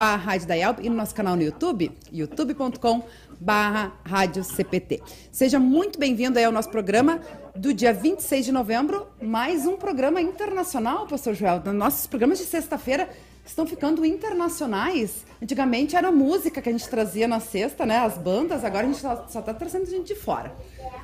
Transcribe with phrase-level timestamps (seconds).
[0.00, 3.02] a Rádio da Yelp e no nosso canal no YouTube, youtube.com
[3.40, 5.02] barra Rádio CPT.
[5.32, 7.20] Seja muito bem-vindo ao nosso programa
[7.56, 11.60] do dia 26 de novembro, mais um programa internacional, pastor Joel.
[11.74, 13.10] Nossos programas de sexta-feira
[13.50, 15.24] estão ficando internacionais.
[15.42, 17.98] Antigamente era música que a gente trazia na sexta, né?
[17.98, 20.52] As bandas, agora a gente só está trazendo gente de fora.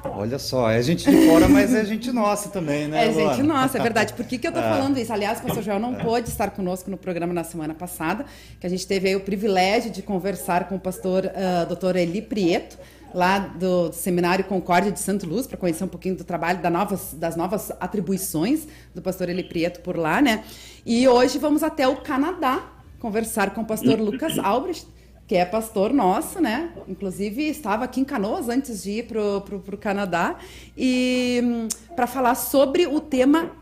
[0.04, 3.08] Olha só, é gente de fora, mas é gente nossa também, né?
[3.08, 4.12] É gente nossa, é verdade.
[4.12, 4.68] Por que, que eu estou é.
[4.68, 5.12] falando isso?
[5.12, 6.04] Aliás, o pastor Joel não é.
[6.04, 8.26] pôde estar conosco no programa na semana passada,
[8.60, 11.96] que a gente teve aí o privilégio de conversar com o pastor uh, Dr.
[11.96, 12.76] Eli Prieto,
[13.14, 17.14] lá do, Seminário Concórdia de Santo Luz, para conhecer um pouquinho do trabalho da novas,
[17.14, 20.44] das novas atribuições do pastor Eli Prieto por lá, né?
[20.84, 24.88] E hoje vamos até o Canadá conversar com o pastor Lucas Albrecht,
[25.28, 26.72] que é pastor nosso, né?
[26.88, 30.36] Inclusive estava aqui em Canoas antes de ir pro, pro Canadá
[30.76, 33.52] e hum, para falar sobre o tema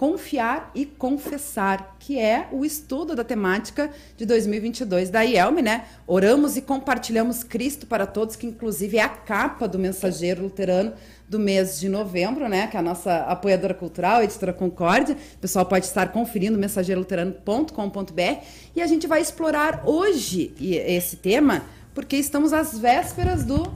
[0.00, 5.84] confiar e confessar, que é o estudo da temática de 2022 da IELM, né?
[6.06, 10.94] Oramos e compartilhamos Cristo para todos, que inclusive é a capa do Mensageiro Luterano
[11.28, 12.66] do mês de novembro, né?
[12.68, 15.14] Que é a nossa apoiadora cultural, editora Concórdia.
[15.34, 22.16] O pessoal pode estar conferindo mensageiroluterano.com.br e a gente vai explorar hoje esse tema, porque
[22.16, 23.70] estamos às vésperas do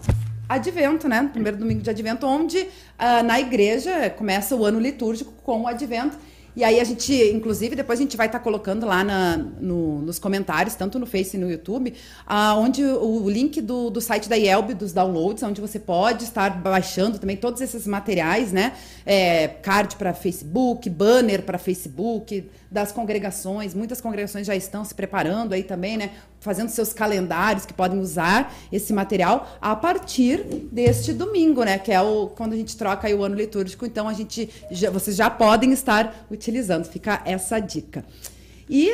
[0.48, 1.28] Advento, né?
[1.32, 6.18] Primeiro domingo de Advento, onde uh, na igreja começa o ano litúrgico com o Advento.
[6.56, 10.00] E aí a gente, inclusive, depois a gente vai estar tá colocando lá na, no,
[10.02, 11.92] nos comentários, tanto no Face e no YouTube,
[12.28, 16.22] uh, onde o, o link do, do site da IELB, dos downloads, onde você pode
[16.22, 18.72] estar baixando também todos esses materiais, né?
[19.04, 23.72] É, card para Facebook, banner para Facebook, das congregações.
[23.72, 26.10] Muitas congregações já estão se preparando aí também, né?
[26.40, 31.78] Fazendo seus calendários que podem usar esse material a partir deste domingo, né?
[31.78, 33.86] Que é o, quando a gente troca o ano litúrgico.
[33.86, 36.84] Então a gente, já, vocês já podem estar utilizando.
[36.84, 38.04] Fica essa dica.
[38.68, 38.90] E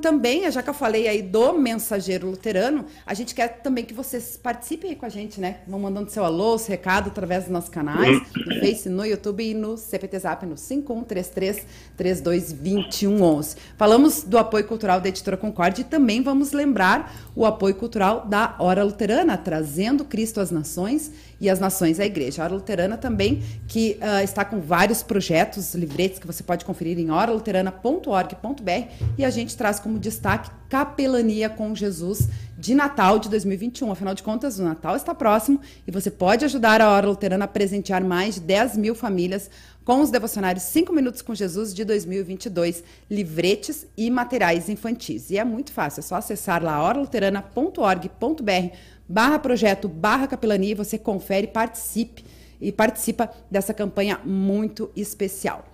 [0.00, 4.38] também, já que eu falei aí do mensageiro luterano, a gente quer também que vocês
[4.42, 5.58] participem aí com a gente, né?
[5.66, 9.54] Vão mandando seu alô, seu recado através dos nossos canais, no Face, no YouTube e
[9.54, 13.56] no CPT Zap no 5133 322111.
[13.76, 18.56] Falamos do apoio cultural da Editora Concorde e também vamos lembrar o apoio cultural da
[18.58, 22.42] Hora Luterana, trazendo Cristo às nações e as nações à igreja.
[22.42, 26.98] A Hora Luterana também, que uh, está com vários projetos, livretes que você pode conferir
[26.98, 33.90] em horaluterana.org.br e a gente traz como destaque Capelania com Jesus de Natal de 2021.
[33.90, 37.48] Afinal de contas, o Natal está próximo e você pode ajudar a Hora Luterana a
[37.48, 39.50] presentear mais de 10 mil famílias
[39.84, 45.30] com os devocionários 5 Minutos com Jesus de 2022, livretes e materiais infantis.
[45.30, 48.76] E é muito fácil, é só acessar lá oraluterana.org.br
[49.10, 52.24] barra projeto, barra capelania, você confere, participe
[52.60, 55.64] e participa dessa campanha muito especial.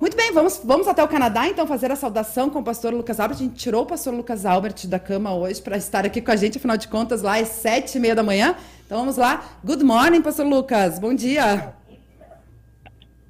[0.00, 3.20] Muito bem, vamos, vamos até o Canadá, então, fazer a saudação com o pastor Lucas
[3.20, 3.36] Albert.
[3.36, 6.34] A gente tirou o pastor Lucas Albert da cama hoje para estar aqui com a
[6.34, 8.56] gente, afinal de contas, lá é sete e meia da manhã.
[8.84, 9.60] Então, vamos lá.
[9.64, 10.98] Good morning, pastor Lucas.
[10.98, 11.74] Bom dia.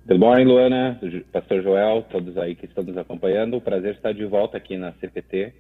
[0.09, 0.99] Good morning, Luana,
[1.31, 3.59] pastor Joel, todos aí que estão nos acompanhando.
[3.59, 5.53] O prazer estar de volta aqui na CPT,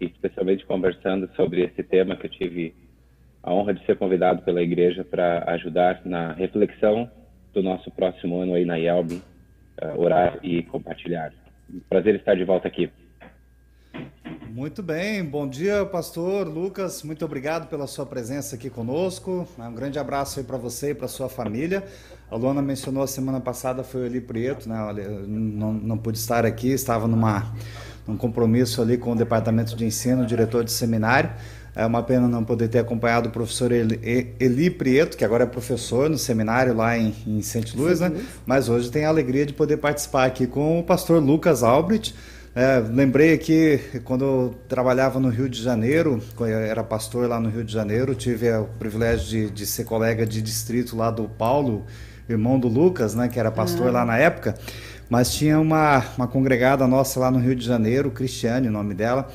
[0.00, 2.74] especialmente conversando sobre esse tema que eu tive
[3.42, 7.10] a honra de ser convidado pela igreja para ajudar na reflexão
[7.52, 11.32] do nosso próximo ano aí na IELB, uh, orar e compartilhar.
[11.88, 12.90] Prazer estar de volta aqui.
[14.48, 17.02] Muito bem, bom dia, pastor Lucas.
[17.04, 19.48] Muito obrigado pela sua presença aqui conosco.
[19.56, 21.84] Um grande abraço aí para você e para sua família.
[22.28, 24.76] A Luana mencionou a semana passada foi ali Prieto, né?
[25.26, 27.52] Não, não pude estar aqui, estava numa
[28.06, 31.30] num compromisso ali com o departamento de ensino, diretor de seminário.
[31.74, 35.46] É uma pena não poder ter acompanhado o professor Eli, Eli Prieto, que agora é
[35.46, 37.76] professor no seminário lá em, em St.
[37.76, 38.12] Louis, né?
[38.44, 42.14] Mas hoje tem a alegria de poder participar aqui com o pastor Lucas Albrecht.
[42.52, 47.38] É, lembrei aqui quando eu trabalhava no Rio de Janeiro, quando eu era pastor lá
[47.38, 51.28] no Rio de Janeiro, tive o privilégio de, de ser colega de distrito lá do
[51.28, 51.86] Paulo,
[52.28, 53.92] irmão do Lucas, né, que era pastor ah.
[53.92, 54.56] lá na época.
[55.08, 59.28] Mas tinha uma, uma congregada nossa lá no Rio de Janeiro, Cristiane, o nome dela,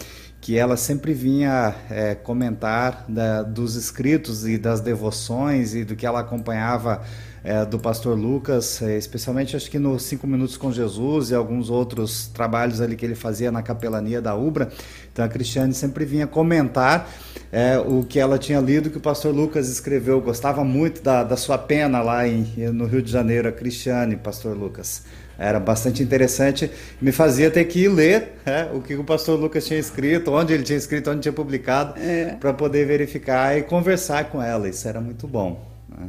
[0.46, 6.06] que ela sempre vinha é, comentar da, dos escritos e das devoções e do que
[6.06, 7.02] ela acompanhava
[7.44, 11.72] é, do pastor Lucas, é, especialmente acho que nos Cinco Minutos com Jesus e alguns
[11.72, 14.72] outros trabalhos ali que ele fazia na capelania da Ubra.
[15.12, 17.10] Então a Cristiane sempre vinha comentar
[17.52, 20.22] é, o que ela tinha lido que o pastor Lucas escreveu.
[20.22, 24.56] Gostava muito da, da sua pena lá em, no Rio de Janeiro, a Cristiane, pastor
[24.56, 25.02] Lucas.
[25.38, 26.72] Era bastante interessante,
[27.02, 30.54] me fazia ter que ir ler é, o que o pastor Lucas tinha escrito, onde
[30.54, 32.36] ele tinha escrito, onde tinha publicado, é.
[32.40, 34.70] para poder verificar e conversar com ela.
[34.70, 35.62] Isso era muito bom.
[35.90, 36.08] Né?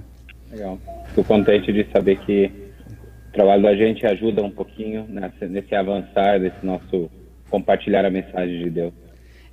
[0.53, 0.79] Legal.
[1.09, 2.53] Fico contente de saber que
[3.29, 7.11] o trabalho da gente ajuda um pouquinho nesse, nesse avançar, desse nosso
[7.51, 8.95] compartilhar a mensagem de Deus.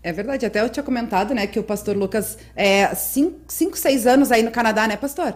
[0.03, 4.05] É verdade, até eu tinha comentado, né, que o pastor Lucas é cinco, cinco seis
[4.05, 5.33] anos aí no Canadá, né, pastor?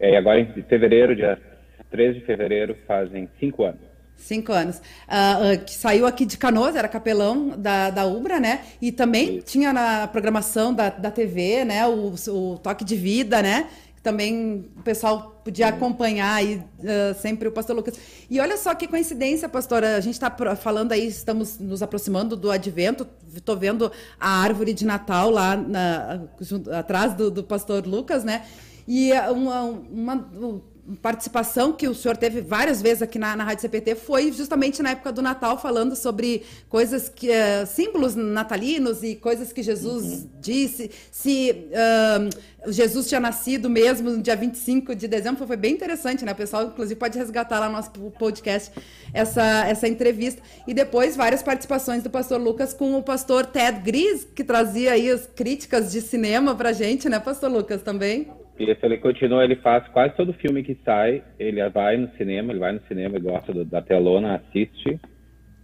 [0.00, 1.38] É, agora em fevereiro, dia
[1.90, 3.90] 13 de fevereiro, fazem cinco anos.
[4.16, 4.78] Cinco anos.
[4.78, 8.60] Uh, uh, que saiu aqui de Canoas, era capelão da, da Ubra, né?
[8.80, 9.46] E também Isso.
[9.46, 11.86] tinha na programação da, da TV, né?
[11.86, 13.68] O, o Toque de Vida, né?
[14.02, 17.98] também o pessoal podia acompanhar aí uh, sempre o pastor Lucas.
[18.30, 22.50] E olha só que coincidência, pastora, a gente está falando aí, estamos nos aproximando do
[22.50, 28.24] advento, estou vendo a árvore de Natal lá na, junto, atrás do, do pastor Lucas,
[28.24, 28.46] né?
[28.88, 30.30] E uma, uma,
[31.02, 34.90] participação que o senhor teve várias vezes aqui na, na Rádio CPT foi justamente na
[34.90, 37.28] época do Natal, falando sobre coisas que.
[37.28, 40.30] Uh, símbolos natalinos e coisas que Jesus uhum.
[40.40, 40.90] disse.
[41.10, 46.32] Se uh, Jesus tinha nascido mesmo no dia 25 de dezembro, foi bem interessante, né?
[46.32, 48.70] O pessoal, inclusive, pode resgatar lá no nosso podcast
[49.12, 50.42] essa, essa entrevista.
[50.66, 55.10] E depois várias participações do pastor Lucas com o pastor Ted Gris, que trazia aí
[55.10, 58.28] as críticas de cinema pra gente, né, pastor Lucas, também?
[58.60, 62.58] E ele continua, ele faz quase todo filme que sai, ele vai no cinema, ele
[62.58, 65.00] vai no cinema, ele gosta do, da telona, assiste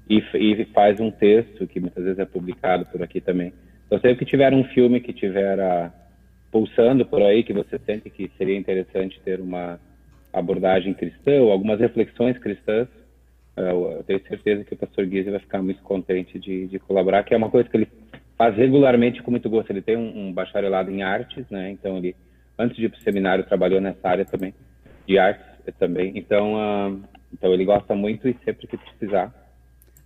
[0.08, 3.52] e, e, faz um texto que muitas vezes é publicado por aqui também.
[3.86, 5.92] Então sempre que tiver um filme que tiver a,
[6.50, 9.78] pulsando por aí, que você sente que seria interessante ter uma
[10.32, 12.88] abordagem cristã ou algumas reflexões cristãs,
[13.58, 17.24] eh, eu tenho certeza que o pastor Guise vai ficar muito contente de, de, colaborar,
[17.24, 17.88] que é uma coisa que ele
[18.38, 19.70] faz regularmente com muito gosto.
[19.70, 21.70] Ele tem um, um bacharelado em artes, né?
[21.70, 22.16] Então ele
[22.58, 24.54] antes de ir para o seminário, trabalhou nessa área também,
[25.06, 25.44] de artes
[25.78, 26.12] também.
[26.16, 29.34] Então, uh, então ele gosta muito e sempre que precisar.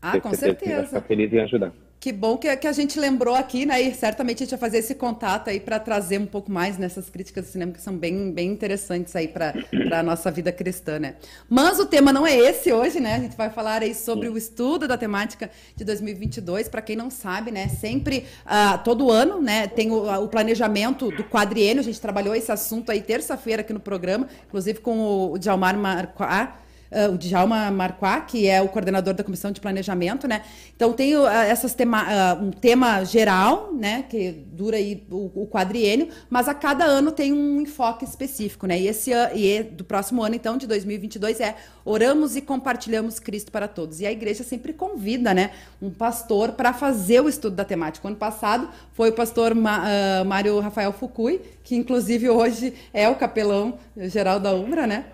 [0.01, 0.77] Ah, com certeza.
[0.77, 1.73] Vai ficar feliz em ajudar.
[2.01, 3.79] Que bom que, que a gente lembrou aqui, né?
[3.83, 7.11] E certamente a gente vai fazer esse contato aí para trazer um pouco mais nessas
[7.11, 9.53] críticas do cinema que são bem, bem interessantes aí para
[9.93, 11.17] a nossa vida cristã, né?
[11.47, 13.17] Mas o tema não é esse hoje, né?
[13.17, 16.71] A gente vai falar aí sobre o estudo da temática de 2022.
[16.71, 17.69] Para quem não sabe, né?
[17.69, 19.69] Sempre, uh, todo ano, né?
[19.69, 21.81] Tem o, o, planejamento do quadriênio.
[21.81, 25.77] A gente trabalhou esse assunto aí terça-feira aqui no programa, inclusive com o, o Djalmar
[25.77, 30.43] Marquardt uh, o Djalma Marquá, que é o coordenador da Comissão de Planejamento, né?
[30.75, 35.47] Então tem uh, essas tema, uh, um tema geral, né, que dura aí o, o,
[35.47, 38.79] quadriênio, mas a cada ano tem um enfoque específico, né?
[38.79, 43.67] E esse e do próximo ano, então, de 2022 é oramos e compartilhamos Cristo para
[43.67, 44.01] todos.
[44.01, 45.51] E a igreja sempre convida, né,
[45.81, 48.07] um pastor para fazer o estudo da temática.
[48.07, 53.79] Ano passado foi o pastor Ma, Mário Rafael Fukui, que inclusive hoje é o capelão
[53.97, 55.05] geral da Umbra, né?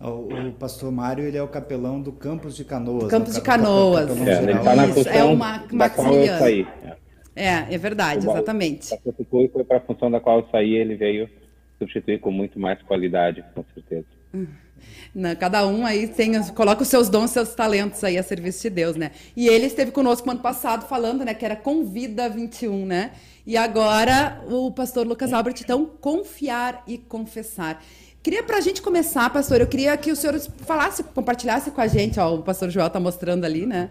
[0.00, 3.10] O, pastor Mário ele é o capelão do Campos de Canoas.
[3.10, 4.08] Campos de Canoas.
[4.26, 6.66] É, ele está na função é uma, da qual eu saí.
[7.36, 8.88] É, é verdade, o exatamente.
[9.30, 11.28] Foi para a função da qual eu saí, ele veio
[11.78, 14.06] substituir com muito mais qualidade, com certeza.
[15.14, 18.70] Não, cada um aí tem, coloca os seus dons, seus talentos aí a serviço de
[18.70, 19.10] Deus, né?
[19.36, 23.12] E ele esteve conosco no ano passado falando, né, que era Convida 21, né?
[23.46, 27.82] E agora o pastor Lucas Albert, então, confiar e confessar.
[28.22, 31.86] Queria para a gente começar, pastor, eu queria que o senhor falasse, compartilhasse com a
[31.86, 33.88] gente, ó, o pastor Joel está mostrando ali, né?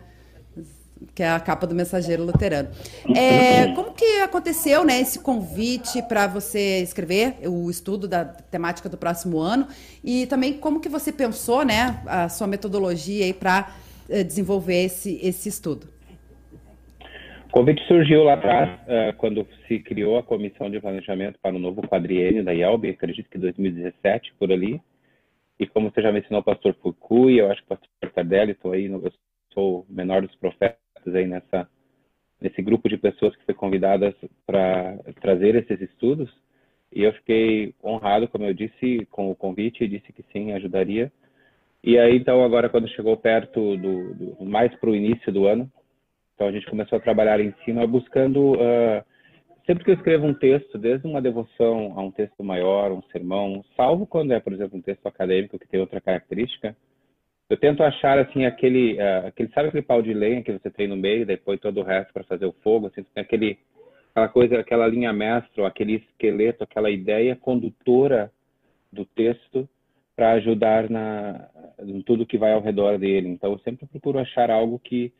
[1.15, 2.69] Que é a capa do Mensageiro Luterano.
[3.15, 8.97] É, como que aconteceu, né, esse convite para você escrever o estudo da temática do
[8.97, 9.67] próximo ano
[10.03, 13.73] e também como que você pensou, né, a sua metodologia para
[14.07, 15.87] eh, desenvolver esse, esse estudo?
[17.49, 21.59] O convite surgiu lá atrás, uh, quando se criou a comissão de planejamento para o
[21.59, 24.79] novo quadriênio da IELB, acredito que 2017, por ali.
[25.59, 28.71] E como você já mencionou o pastor Fukui, eu acho que o pastor Tardelli, estou
[28.71, 29.11] aí, eu
[29.51, 30.77] sou o menor dos profetas
[31.07, 31.67] aí nessa,
[32.39, 34.13] nesse grupo de pessoas que foi convidadas
[34.45, 36.31] para trazer esses estudos.
[36.93, 41.11] E eu fiquei honrado, como eu disse, com o convite e disse que sim, ajudaria.
[41.83, 45.69] E aí, então, agora, quando chegou perto do, do mais para o início do ano,
[46.39, 49.03] então a gente começou a trabalhar em cima buscando uh,
[49.65, 53.61] sempre que eu escrevo um texto, desde uma devoção a um texto maior, um sermão,
[53.75, 56.73] salvo quando é, por exemplo, um texto acadêmico que tem outra característica,
[57.49, 60.87] eu tento achar assim aquele, uh, aquele sabe aquele pau de lenha que você tem
[60.87, 63.59] no meio, depois todo o resto para fazer o fogo, assim, aquele
[64.11, 68.31] aquela coisa, aquela linha mestra, aquele esqueleto, aquela ideia condutora
[68.93, 69.67] do texto
[70.15, 73.27] para ajudar na em tudo que vai ao redor dele.
[73.27, 75.11] Então eu sempre procuro achar algo que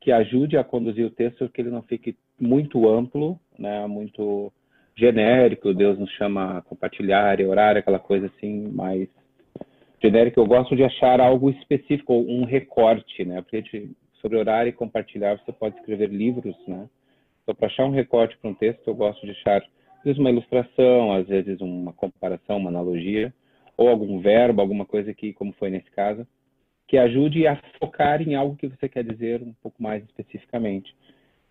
[0.00, 4.52] que ajude a conduzir o texto, que ele não fique muito amplo, né, muito
[4.96, 5.74] genérico.
[5.74, 9.08] Deus nos chama a compartilhar e orar, aquela coisa assim mais
[10.02, 10.40] genérica.
[10.40, 13.40] Eu gosto de achar algo específico, um recorte, né?
[13.40, 13.90] Porque gente,
[14.20, 16.88] sobre orar e compartilhar você pode escrever livros, né?
[17.42, 19.62] Então, para achar um recorte para um texto, eu gosto de achar
[19.98, 23.32] às vezes uma ilustração, às vezes uma comparação, uma analogia,
[23.76, 26.26] ou algum verbo, alguma coisa que, como foi nesse caso,
[26.88, 30.92] que ajude a focar em algo que você quer dizer um pouco mais especificamente.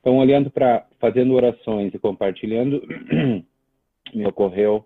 [0.02, 2.82] Então, olhando para, fazendo orações e compartilhando,
[4.14, 4.86] me ocorreu,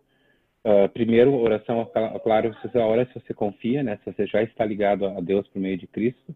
[0.65, 1.89] uh, primeiro, oração,
[2.21, 3.97] claro, se você ora, se você confia, né?
[4.03, 6.35] Se você já está ligado a Deus por meio de Cristo,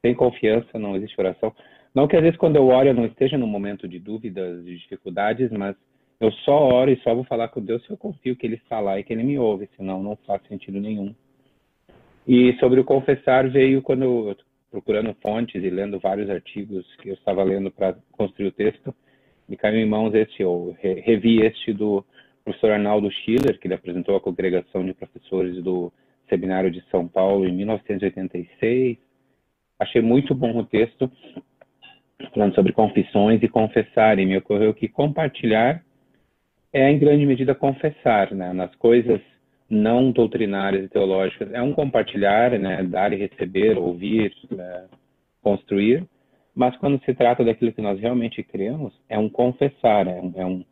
[0.00, 1.54] sem confiança não existe oração.
[1.94, 4.78] Não que às vezes quando eu oro eu não esteja num momento de dúvidas, de
[4.78, 5.76] dificuldades, mas
[6.20, 8.80] eu só oro e só vou falar com Deus se eu confio que Ele está
[8.80, 11.14] lá e que Ele me ouve, senão não faz sentido nenhum.
[12.26, 14.36] E sobre o confessar veio quando eu
[14.70, 18.94] procurando fontes e lendo vários artigos que eu estava lendo para construir o texto,
[19.48, 22.04] me caiu em mãos este, eu revi este do
[22.44, 25.92] professor Arnaldo Schiller, que ele apresentou a congregação de professores do
[26.28, 28.96] Seminário de São Paulo em 1986.
[29.78, 31.10] Achei muito bom o texto,
[32.32, 35.82] falando sobre confissões e confessar, e me ocorreu que compartilhar
[36.72, 38.52] é, em grande medida, confessar, né?
[38.52, 39.20] Nas coisas
[39.70, 41.52] não doutrinárias e teológicas.
[41.52, 42.82] É um compartilhar, né?
[42.82, 44.86] Dar e receber, ouvir, né?
[45.42, 46.04] construir.
[46.54, 50.44] Mas quando se trata daquilo que nós realmente cremos, é um confessar, é um, é
[50.44, 50.64] um,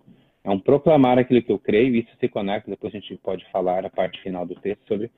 [0.45, 1.95] é um proclamar aquilo que eu creio.
[1.95, 5.11] E isso se conecta, depois a gente pode falar a parte final do texto sobre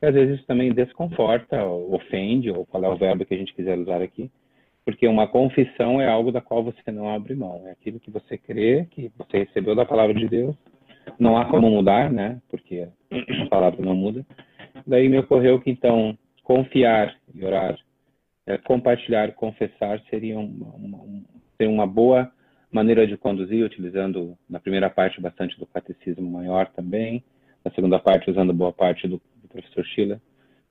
[0.00, 3.54] que às vezes isso também desconforta, ofende, ou qual é o verbo que a gente
[3.54, 4.30] quiser usar aqui
[4.86, 7.66] porque uma confissão é algo da qual você não abre mão.
[7.66, 10.54] É aquilo que você crê, que você recebeu da palavra de Deus.
[11.18, 12.40] Não há como mudar, né?
[12.48, 14.24] Porque a palavra não muda.
[14.86, 17.76] Daí me ocorreu que então confiar e orar,
[18.46, 21.04] é, compartilhar, confessar seria uma, uma,
[21.56, 22.30] seria uma boa
[22.70, 27.24] maneira de conduzir, utilizando na primeira parte bastante do catecismo maior também,
[27.64, 30.20] na segunda parte usando boa parte do, do professor Schiller.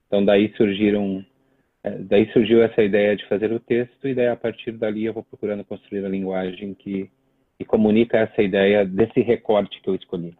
[0.06, 1.24] Então daí surgiram
[1.86, 5.12] é, daí surgiu essa ideia de fazer o texto, e daí a partir dali eu
[5.12, 7.08] vou procurando construir a linguagem que,
[7.58, 10.36] que comunica essa ideia desse recorte que eu escolhi.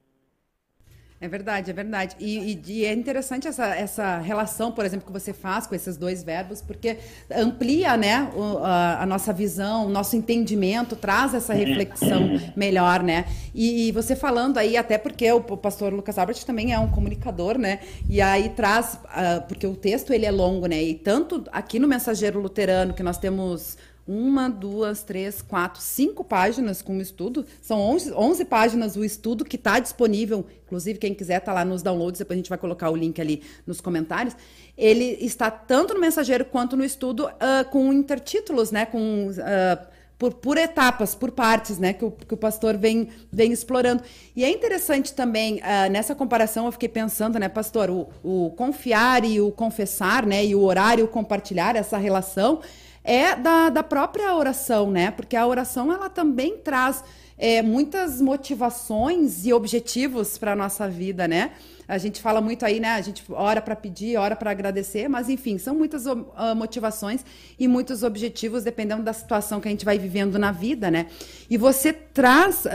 [1.19, 2.15] É verdade, é verdade.
[2.21, 5.97] E, e, e, é interessante essa, essa relação, por exemplo, que você faz com esses
[5.97, 6.99] dois verbos, porque
[7.35, 13.25] amplia né, o, a, a, nossa visão, o nosso entendimento, traz essa reflexão melhor, né?
[13.55, 16.91] E, e você falando aí, até porque o, o, pastor Lucas Albert também é um
[16.91, 17.81] comunicador, né?
[18.11, 20.83] E aí traz, uh, porque o texto ele é longo, né?
[20.83, 26.81] E tanto aqui no Mensageiro Luterano, que nós temos uma, duas, três, quatro, cinco páginas
[26.81, 27.45] com o estudo.
[27.61, 30.47] São 11, 11 páginas o estudo que está disponível.
[30.65, 33.43] Inclusive, quem quiser está lá nos downloads, depois a gente vai colocar o link ali
[33.67, 34.37] nos comentários.
[34.77, 38.87] Ele está tanto no mensageiro quanto no estudo uh, com intertítulos, né?
[38.87, 39.29] Com.
[39.31, 44.03] Uh, por, por, etapas, por partes, né, que o, que o pastor vem, vem explorando.
[44.35, 49.27] E é interessante também, uh, nessa comparação, eu fiquei pensando, né, pastor, o, o, confiar
[49.27, 52.61] e o confessar, né, e o orar e o compartilhar, essa relação,
[53.07, 55.13] é da, da própria oração, né?
[55.13, 57.05] Porque a oração ela também traz
[57.39, 61.53] é, muitas motivações e objetivos para a nossa vida, né?
[61.89, 62.95] A gente fala muito aí, né?
[62.95, 67.25] A gente ora para pedir, ora para agradecer, mas enfim, são muitas uh, motivações
[67.57, 71.07] e muitos objetivos dependendo da situação que a gente vai vivendo na vida, né?
[71.49, 72.71] E você traz uh,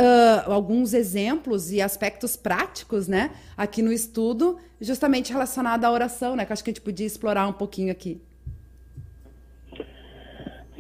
[0.50, 3.32] alguns exemplos e aspectos práticos, né?
[3.58, 6.46] Aqui no estudo, justamente relacionado à oração, né?
[6.46, 8.22] Que acho que a gente podia explorar um pouquinho aqui.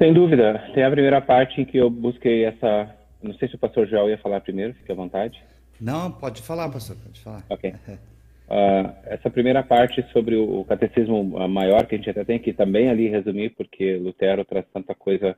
[0.02, 0.68] Sem dúvida.
[0.74, 2.90] Tem a primeira parte em que eu busquei essa.
[3.22, 5.40] Não sei se o pastor Joel ia falar primeiro, fique à vontade.
[5.80, 7.44] Não, pode falar, pastor, pode falar.
[7.48, 7.70] Ok.
[7.70, 12.90] Uh, essa primeira parte sobre o catecismo maior, que a gente até tem que também
[12.90, 15.38] ali resumir, porque Lutero traz tanta coisa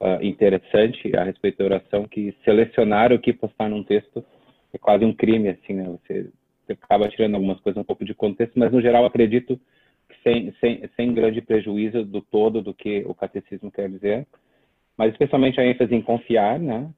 [0.00, 4.24] uh, interessante a respeito da oração, que selecionar o que postar num texto
[4.72, 5.82] é quase um crime, assim, né?
[5.82, 6.30] Você,
[6.64, 9.60] você acaba tirando algumas coisas um pouco de contexto, mas no geral acredito
[10.26, 14.26] sem, sem, sem grande prejuízo do todo do que o catecismo quer dizer,
[14.98, 16.90] mas especialmente a ênfase em confiar, né?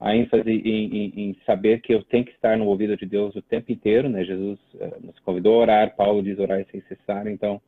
[0.00, 3.36] A ênfase em, em, em, saber que eu tenho que estar no ouvido de Deus
[3.36, 4.24] o tempo inteiro, né?
[4.24, 7.62] Jesus uh, nos convidou a orar, Paulo diz orar sem cessar, então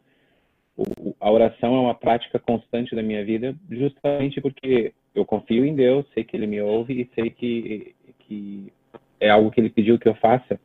[0.76, 5.76] o, a oração é uma prática constante da minha vida, justamente porque eu confio em
[5.76, 8.72] Deus, sei que Ele me ouve e sei que, que
[9.20, 10.58] é algo que Ele pediu que eu faça.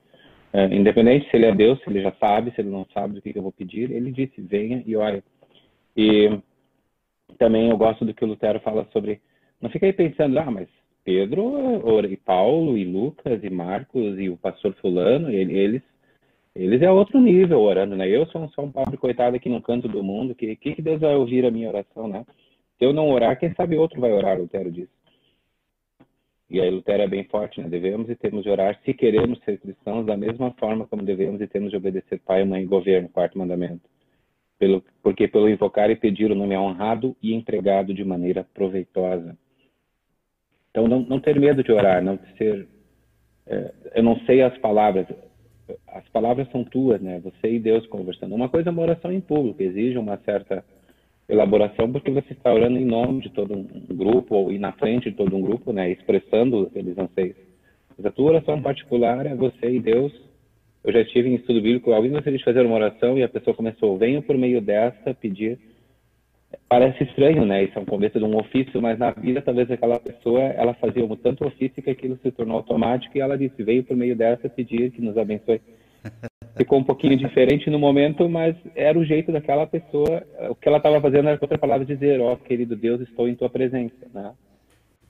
[0.51, 3.21] É, independente se ele é Deus, se ele já sabe, se ele não sabe do
[3.21, 5.23] que, que eu vou pedir, ele disse: venha e ore.
[5.95, 6.39] E
[7.37, 9.21] também eu gosto do que o Lutero fala sobre.
[9.61, 10.67] Não fica aí pensando, ah, mas
[11.03, 11.79] Pedro,
[12.09, 15.81] e Paulo, e Lucas, e Marcos, e o pastor Fulano, eles
[16.55, 18.07] eles é outro nível orando, né?
[18.07, 21.15] Eu sou só um pobre coitado aqui no canto do mundo, que, que Deus vai
[21.15, 22.25] ouvir a minha oração, né?
[22.77, 24.98] Se eu não orar, quem sabe outro vai orar, Lutero disse.
[26.49, 27.69] E aí Lutero é bem forte, né?
[27.69, 31.47] Devemos e temos de orar se queremos ser cristãos da mesma forma como devemos e
[31.47, 33.87] temos de obedecer pai, mãe e governo, quarto mandamento.
[34.57, 39.37] Pelo, porque pelo invocar e pedir o nome é honrado e empregado de maneira proveitosa.
[40.71, 42.67] Então não, não ter medo de orar, não ser...
[43.45, 45.07] É, eu não sei as palavras,
[45.87, 47.19] as palavras são tuas, né?
[47.19, 48.33] Você e Deus conversando.
[48.33, 50.65] Uma coisa é uma oração em público, exige uma certa
[51.29, 55.11] elaboração, porque você está orando em nome de todo um grupo ou e na frente
[55.11, 57.35] de todo um grupo, né, expressando aqueles anseios.
[57.95, 60.11] Mas a tua oração particular é você e Deus.
[60.83, 63.55] Eu já tive em estudo bíblico, alguém gostaria de fazer uma oração e a pessoa
[63.55, 65.59] começou, venha por meio dessa pedir.
[66.67, 67.63] Parece estranho, né?
[67.63, 71.05] Isso é um começo de um ofício, mas na vida talvez aquela pessoa, ela fazia
[71.05, 74.49] um tanto ofício que aquilo se tornou automático e ela disse, veio por meio dessa
[74.49, 75.61] pedir que nos abençoe.
[76.59, 80.21] Ficou um pouquinho diferente no momento, mas era o jeito daquela pessoa.
[80.49, 83.29] O que ela estava fazendo era, com outra palavra, dizer: Ó, oh, querido Deus, estou
[83.29, 83.95] em tua presença.
[84.13, 84.33] Né?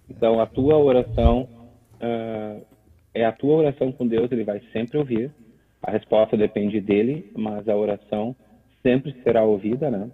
[0.07, 1.49] Então, a tua oração
[1.95, 2.63] uh,
[3.15, 5.31] é a tua oração com Deus, ele vai sempre ouvir.
[5.81, 8.35] A resposta depende dele, mas a oração
[8.83, 10.11] sempre será ouvida, né?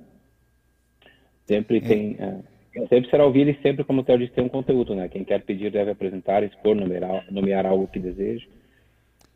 [1.46, 2.14] Sempre tem.
[2.14, 5.10] Uh, sempre será ouvida e sempre, como o Theo disse, tem um conteúdo, né?
[5.10, 8.46] Quem quer pedir deve apresentar, expor, nomear, nomear algo que deseja.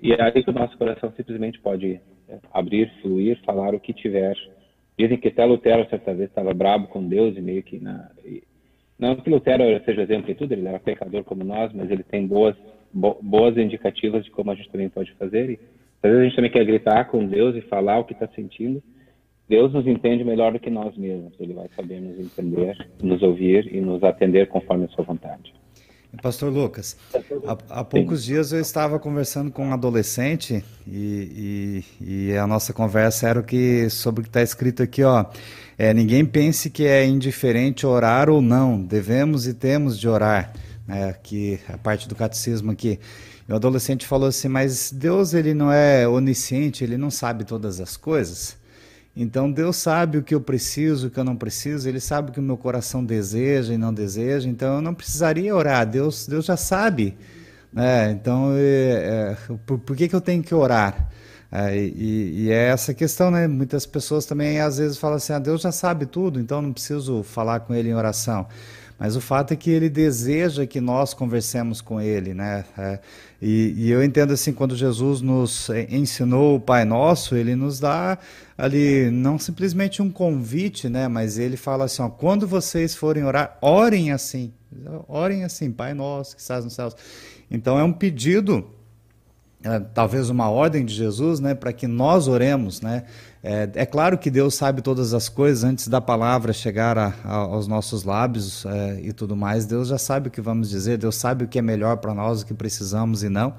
[0.01, 3.93] E é aí que o nosso coração simplesmente pode é, abrir, fluir, falar o que
[3.93, 4.35] tiver.
[4.97, 7.79] Dizem que até Lutero, certa vez, estava brabo com Deus e meio que...
[7.79, 8.09] Na,
[8.97, 12.27] não que Lutero seja exemplo em tudo, ele era pecador como nós, mas ele tem
[12.27, 12.55] boas,
[12.93, 15.49] bo, boas indicativas de como a gente também pode fazer.
[15.51, 15.59] E,
[16.01, 18.81] às vezes a gente também quer gritar com Deus e falar o que está sentindo.
[19.47, 21.33] Deus nos entende melhor do que nós mesmos.
[21.39, 25.53] Ele vai saber nos entender, nos ouvir e nos atender conforme a sua vontade.
[26.21, 26.97] Pastor Lucas,
[27.45, 32.73] há, há, poucos dias eu estava conversando com um adolescente e, e, e a nossa
[32.73, 35.25] conversa era o que, sobre o que está escrito aqui, ó.
[35.77, 40.51] É, ninguém pense que é indiferente orar ou não, devemos e temos de orar.
[40.85, 42.99] Né, aqui, a parte do catecismo aqui.
[43.47, 47.79] E o adolescente falou assim, mas Deus ele não é onisciente, ele não sabe todas
[47.79, 48.58] as coisas.
[49.15, 52.33] Então Deus sabe o que eu preciso, o que eu não preciso, Ele sabe o
[52.33, 56.45] que o meu coração deseja e não deseja, então eu não precisaria orar, Deus, Deus
[56.45, 57.17] já sabe.
[57.71, 58.11] Né?
[58.11, 61.09] Então, é, é, por, por, que, que eu tenho que orar?
[61.51, 63.47] É, e, e, é essa questão, né?
[63.47, 67.23] Muitas pessoas também às vezes falam assim: ah, Deus já sabe tudo, então não preciso
[67.23, 68.47] falar com Ele em oração.
[68.99, 72.65] Mas o fato é que ele deseja que nós conversemos com ele, né?
[72.77, 72.99] É,
[73.41, 78.17] e, e, eu entendo assim, quando Jesus nos ensinou o Pai Nosso, ele nos dá
[78.57, 81.07] ali não simplesmente um convite, né?
[81.07, 84.51] Mas ele fala assim: ó, quando vocês forem orar, orem assim,
[85.07, 86.93] orem assim, Pai Nosso que estás nos céus.
[87.49, 88.67] Então é um pedido
[89.63, 93.03] é, talvez uma ordem de Jesus, né, para que nós oremos, né?
[93.41, 97.35] É, é, claro que Deus sabe todas as coisas antes da palavra chegar a, a,
[97.35, 99.65] aos nossos lábios é, e tudo mais.
[99.65, 102.41] Deus já sabe o que vamos dizer, Deus sabe o que é melhor para nós,
[102.41, 103.53] o que precisamos e não.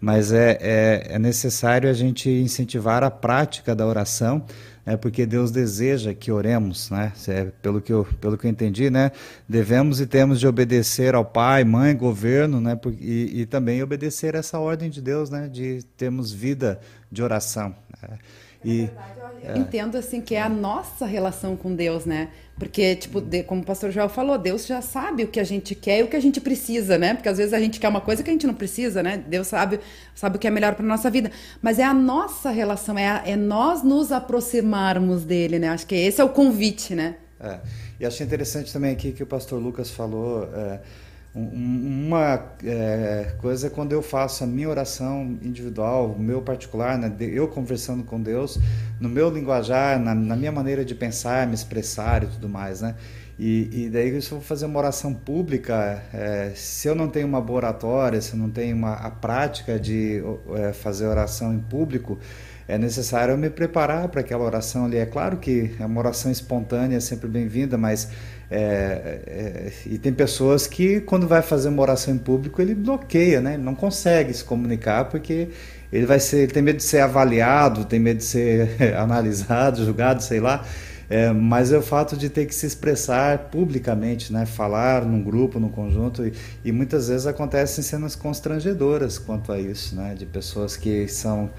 [0.00, 4.44] Mas é, é, é necessário a gente incentivar a prática da oração
[4.88, 7.12] é porque Deus deseja que oremos, né?
[7.28, 9.12] É, pelo, que eu, pelo que eu entendi, né?
[9.46, 12.78] Devemos e temos de obedecer ao Pai, Mãe, governo, né?
[12.98, 15.46] E, e também obedecer essa ordem de Deus, né?
[15.46, 16.80] De termos vida
[17.12, 17.76] de oração.
[18.00, 18.18] Né?
[18.64, 19.58] E, verdade, eu é.
[19.58, 22.28] entendo assim que é a nossa relação com Deus, né?
[22.58, 25.76] Porque, tipo, de, como o pastor Joel falou, Deus já sabe o que a gente
[25.76, 27.14] quer e o que a gente precisa, né?
[27.14, 29.16] Porque às vezes a gente quer uma coisa que a gente não precisa, né?
[29.16, 29.78] Deus sabe,
[30.14, 31.30] sabe o que é melhor para nossa vida.
[31.62, 35.68] Mas é a nossa relação, é, a, é nós nos aproximarmos dele, né?
[35.68, 37.14] Acho que esse é o convite, né?
[37.40, 37.60] É.
[38.00, 40.48] E achei interessante também aqui que o pastor Lucas falou.
[40.52, 40.80] É
[41.38, 47.12] uma é, coisa é quando eu faço a minha oração individual, o meu particular, né,
[47.20, 48.58] eu conversando com Deus,
[49.00, 52.94] no meu linguajar, na, na, minha maneira de pensar, me expressar e tudo mais, né?
[53.38, 57.26] E, e daí se eu vou fazer uma oração pública, é, se eu não tenho
[57.26, 60.20] uma boa oratória, se eu não tenho uma, a prática de
[60.56, 62.18] é, fazer oração em público,
[62.66, 64.98] é necessário eu me preparar para aquela oração ali.
[64.98, 68.10] É claro que é uma oração espontânea sempre bem-vinda, mas
[68.50, 73.40] é, é, e tem pessoas que, quando vai fazer uma oração em público, ele bloqueia,
[73.40, 73.54] né?
[73.54, 75.48] Ele não consegue se comunicar porque
[75.92, 80.22] ele vai ser, ele tem medo de ser avaliado, tem medo de ser analisado, julgado,
[80.22, 80.64] sei lá.
[81.10, 84.44] É, mas é o fato de ter que se expressar publicamente, né?
[84.44, 86.32] falar num grupo, num conjunto, e,
[86.64, 90.14] e muitas vezes acontecem cenas constrangedoras quanto a isso, né?
[90.14, 91.50] de pessoas que são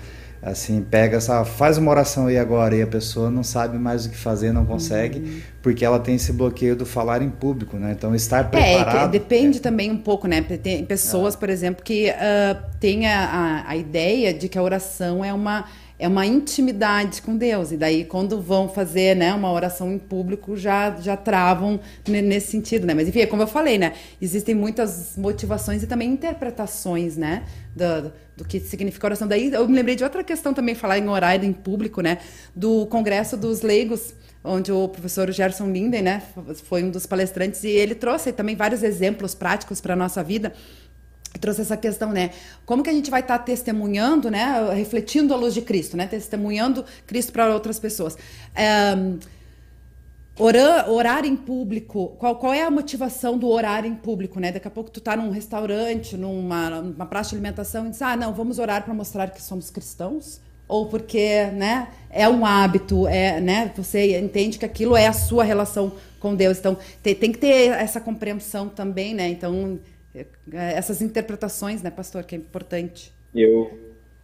[0.41, 4.09] assim pega essa faz uma oração aí agora e a pessoa não sabe mais o
[4.09, 5.41] que fazer não consegue uhum.
[5.61, 9.57] porque ela tem esse bloqueio do falar em público né então estar preparado é, depende
[9.57, 9.61] é.
[9.61, 11.37] também um pouco né tem pessoas é.
[11.37, 15.65] por exemplo que uh, têm a, a, a ideia de que a oração é uma
[15.99, 17.73] é uma intimidade com Deus.
[17.73, 22.87] E daí, quando vão fazer né, uma oração em público, já, já travam nesse sentido,
[22.87, 22.93] né?
[22.93, 23.93] Mas enfim, é como eu falei, né?
[24.21, 27.43] Existem muitas motivações e também interpretações, né?
[27.75, 29.27] Do, do que significa oração.
[29.27, 32.19] Daí eu me lembrei de outra questão também, falar em horário em público, né?
[32.55, 36.23] Do Congresso dos Leigos, onde o professor Gerson Linden, né,
[36.63, 40.53] foi um dos palestrantes, e ele trouxe também vários exemplos práticos para a nossa vida
[41.39, 42.31] trouxe essa questão, né?
[42.65, 44.73] Como que a gente vai estar tá testemunhando, né?
[44.73, 46.07] Refletindo a luz de Cristo, né?
[46.07, 48.17] Testemunhando Cristo para outras pessoas.
[48.55, 48.95] É,
[50.39, 54.53] Orar, orar em público, qual, qual é a motivação do orar em público, né?
[54.53, 58.15] Daqui a pouco tu tá num restaurante, numa, numa praça de alimentação e diz, ah,
[58.15, 60.39] não, vamos orar para mostrar que somos cristãos?
[60.65, 65.43] Ou porque, né, é um hábito, é, né, você entende que aquilo é a sua
[65.43, 66.57] relação com Deus.
[66.57, 69.27] Então, tem, tem que ter essa compreensão também, né?
[69.27, 69.77] Então,
[70.51, 73.11] essas interpretações, né, pastor, que é importante.
[73.33, 73.71] Eu,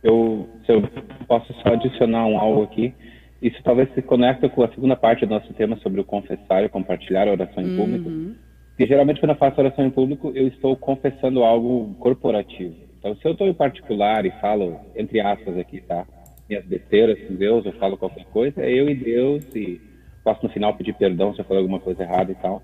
[0.03, 0.81] eu, se eu
[1.27, 2.93] posso só adicionar um algo aqui,
[3.41, 6.69] isso talvez se conecta com a segunda parte do nosso tema sobre o confessar e
[6.69, 8.09] compartilhar a oração em público.
[8.09, 8.35] Uhum.
[8.77, 12.75] E geralmente quando eu faço oração em público, eu estou confessando algo corporativo.
[12.99, 16.07] Então, se eu estou em particular e falo, entre aspas aqui, tá?
[16.49, 19.79] Minhas besteiras com Deus, eu falo qualquer coisa, é eu e Deus e
[20.23, 22.63] posso no final pedir perdão se eu falei alguma coisa errada e tal.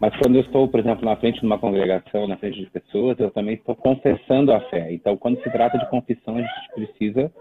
[0.00, 3.18] Mas quando eu estou, por exemplo, na frente de uma congregação, na frente de pessoas,
[3.18, 4.92] eu também estou confessando a fé.
[4.92, 7.32] Então, quando se trata de confissão, a gente precisa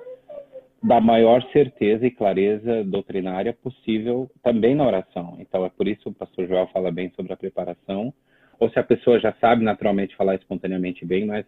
[0.81, 5.37] da maior certeza e clareza doutrinária possível também na oração.
[5.39, 8.11] Então, é por isso que o pastor Joel fala bem sobre a preparação,
[8.59, 11.45] ou se a pessoa já sabe naturalmente falar espontaneamente bem, mas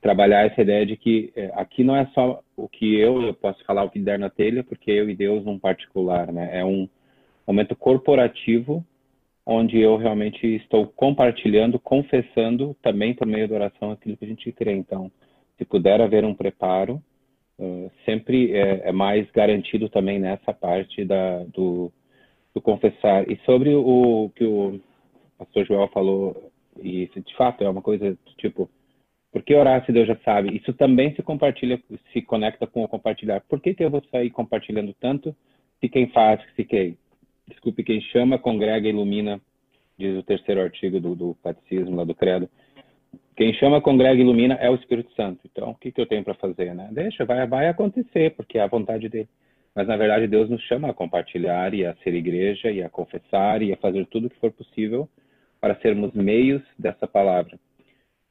[0.00, 3.62] trabalhar essa ideia de que é, aqui não é só o que eu, eu posso
[3.66, 6.48] falar o que der na telha, porque eu e Deus num particular, né?
[6.58, 6.88] É um
[7.46, 8.82] momento corporativo
[9.44, 14.52] onde eu realmente estou compartilhando, confessando também por meio da oração aquilo que a gente
[14.52, 14.72] crê.
[14.72, 15.10] Então,
[15.56, 17.02] se puder haver um preparo,
[17.58, 21.92] uh, sempre é, é, mais garantido também nessa parte da, do,
[22.54, 23.30] do confessar.
[23.30, 24.80] E sobre o que o
[25.38, 26.50] pastor Joel falou,
[26.82, 28.70] e de fato é uma coisa tipo,
[29.32, 30.56] por que orar se Deus já sabe?
[30.56, 31.80] Isso também se compartilha,
[32.12, 33.40] se conecta com o compartilhar.
[33.48, 35.34] Por que, que eu vou sair compartilhando tanto
[35.80, 36.98] se quem faz, se quem
[37.48, 39.40] desculpe, quem chama, congrega ilumina,
[39.98, 42.48] diz o terceiro artigo do, do catecismo, lá do credo.
[43.36, 45.40] Quem chama, congrega ilumina é o Espírito Santo.
[45.50, 46.74] Então, o que, que eu tenho para fazer?
[46.74, 46.88] Né?
[46.92, 49.28] Deixa, vai, vai acontecer, porque é a vontade dele.
[49.74, 53.62] Mas, na verdade, Deus nos chama a compartilhar e a ser igreja e a confessar
[53.62, 55.08] e a fazer tudo o que for possível
[55.60, 57.58] para sermos meios dessa palavra.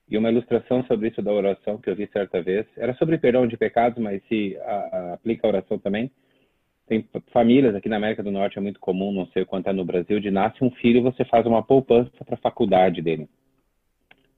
[0.09, 3.45] E uma ilustração sobre isso da oração que eu vi certa vez, era sobre perdão
[3.47, 6.11] de pecados, mas se a, a, aplica a oração também,
[6.89, 9.85] tem famílias aqui na América do Norte, é muito comum, não sei quanto é no
[9.85, 13.29] Brasil, de nasce um filho você faz uma poupança para a faculdade dele.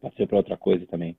[0.01, 1.15] Pode ser para outra coisa também.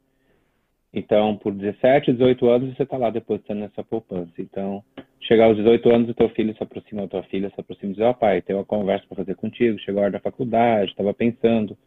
[0.93, 4.33] Então, por 17, 18 anos, você está lá depositando nessa poupança.
[4.39, 4.85] Então,
[5.21, 7.95] chegar aos 18 anos, o teu filho se aproxima, a tua filha se aproxima e
[7.95, 10.91] diz, ó oh, pai, tem uma conversa para fazer contigo, chegou a hora da faculdade,
[10.91, 11.79] estava pensando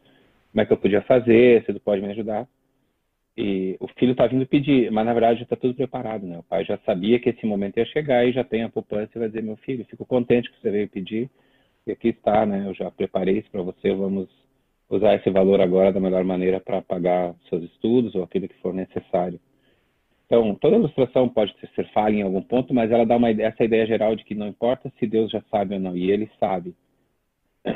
[0.51, 2.47] como é que eu podia fazer, se tu pode me ajudar.
[3.37, 6.37] E o filho está vindo pedir, mas na verdade está tudo preparado, né?
[6.37, 9.19] O pai já sabia que esse momento ia chegar e já tem a poupança e
[9.19, 11.29] vai dizer, meu filho, fico contente que você veio pedir
[11.85, 12.63] e aqui está, né?
[12.65, 14.29] Eu já preparei isso para você, vamos
[14.89, 18.73] usar esse valor agora da melhor maneira para pagar seus estudos ou aquilo que for
[18.73, 19.39] necessário.
[20.25, 23.85] Então, toda ilustração pode ser falha em algum ponto, mas ela dá uma, essa ideia
[23.85, 26.73] geral de que não importa se Deus já sabe ou não, e Ele sabe.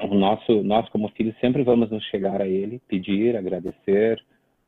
[0.10, 4.20] O nosso, nós como filhos sempre vamos nos chegar a Ele, pedir, agradecer,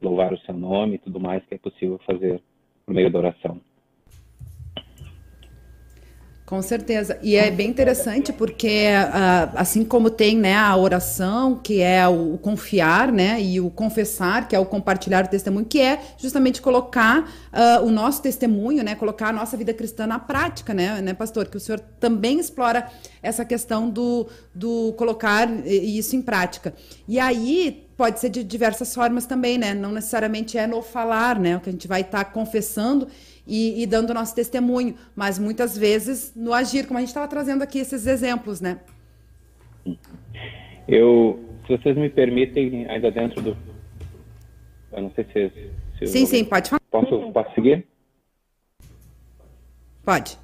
[0.01, 2.41] louvar o seu nome e tudo mais que é possível fazer
[2.85, 3.61] por meio da oração.
[6.51, 7.17] Com certeza.
[7.23, 12.37] E é bem interessante porque, ah, assim como tem né, a oração, que é o
[12.37, 17.21] confiar, né, e o confessar, que é o compartilhar o testemunho, que é justamente colocar
[17.21, 21.47] uh, o nosso testemunho, né, colocar a nossa vida cristã na prática, né, né, pastor?
[21.47, 22.85] Que o senhor também explora
[23.23, 26.73] essa questão do, do colocar isso em prática.
[27.07, 29.73] E aí, pode ser de diversas formas também, né?
[29.75, 31.55] Não necessariamente é no falar, né?
[31.55, 33.07] O que a gente vai estar tá confessando
[33.51, 37.61] e, e dando nosso testemunho, mas muitas vezes no agir, como a gente estava trazendo
[37.61, 38.79] aqui esses exemplos, né?
[40.87, 41.37] Eu,
[41.67, 43.57] se vocês me permitem, ainda dentro do,
[44.93, 45.51] eu não sei se,
[45.99, 46.27] se sim, eu...
[46.27, 46.79] sim, pode falar.
[46.89, 47.85] Posso, posso seguir?
[50.05, 50.37] Pode.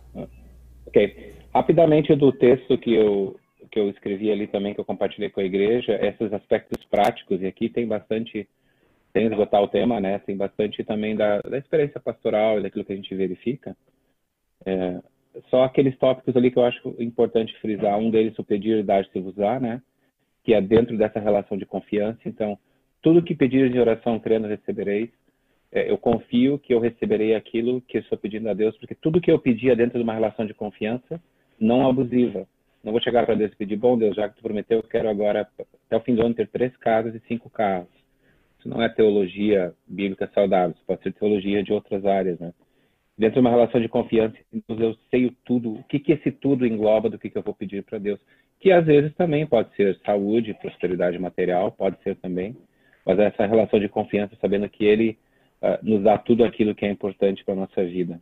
[0.86, 1.34] Ok.
[1.54, 3.40] Rapidamente do texto que eu
[3.70, 7.48] que eu escrevi ali também que eu compartilhei com a igreja, esses aspectos práticos e
[7.48, 8.48] aqui tem bastante
[9.18, 10.20] sem esgotar o tema, né?
[10.20, 13.76] Tem bastante também da, da experiência pastoral e daquilo que a gente verifica.
[14.64, 15.00] É,
[15.50, 17.98] só aqueles tópicos ali que eu acho importante frisar.
[17.98, 19.82] Um deles, o pedir, dar-se usar, né?
[20.44, 22.20] Que é dentro dessa relação de confiança.
[22.26, 22.60] Então,
[23.02, 25.10] tudo que pedir de oração, crendo, recebereis.
[25.72, 29.20] É, eu confio que eu receberei aquilo que eu estou pedindo a Deus, porque tudo
[29.20, 31.20] que eu pedir é dentro de uma relação de confiança,
[31.60, 32.48] não abusiva.
[32.84, 35.10] Não vou chegar para Deus e pedir, bom Deus, já que tu prometeu, eu quero
[35.10, 35.50] agora,
[35.88, 37.97] até o fim do ano, ter três casas e cinco carros.
[38.58, 42.54] Isso não é teologia bíblica saudável, isso pode ser teologia de outras áreas, né?
[43.18, 44.36] Dentro de uma relação de confiança,
[44.70, 47.84] eu sei tudo, o que, que esse tudo engloba do que, que eu vou pedir
[47.84, 48.20] para Deus.
[48.60, 52.56] Que às vezes também pode ser saúde, prosperidade material, pode ser também,
[53.04, 55.18] mas essa relação de confiança, sabendo que Ele
[55.62, 58.22] uh, nos dá tudo aquilo que é importante para a nossa vida.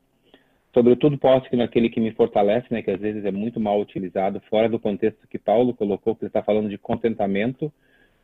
[0.74, 4.42] Sobretudo posso que naquele que me fortalece, né, que às vezes é muito mal utilizado,
[4.50, 7.72] fora do contexto que Paulo colocou, que ele está falando de contentamento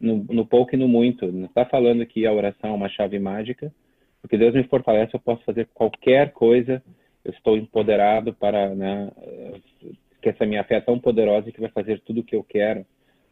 [0.02, 1.32] no, no pouco e no muito.
[1.32, 3.72] Não está falando que a oração é uma chave mágica,
[4.22, 6.82] porque Deus me fortalece, eu posso fazer qualquer coisa,
[7.24, 9.12] eu estou empoderado para, né,
[10.22, 12.86] que essa minha fé é tão poderosa que vai fazer tudo o que eu quero.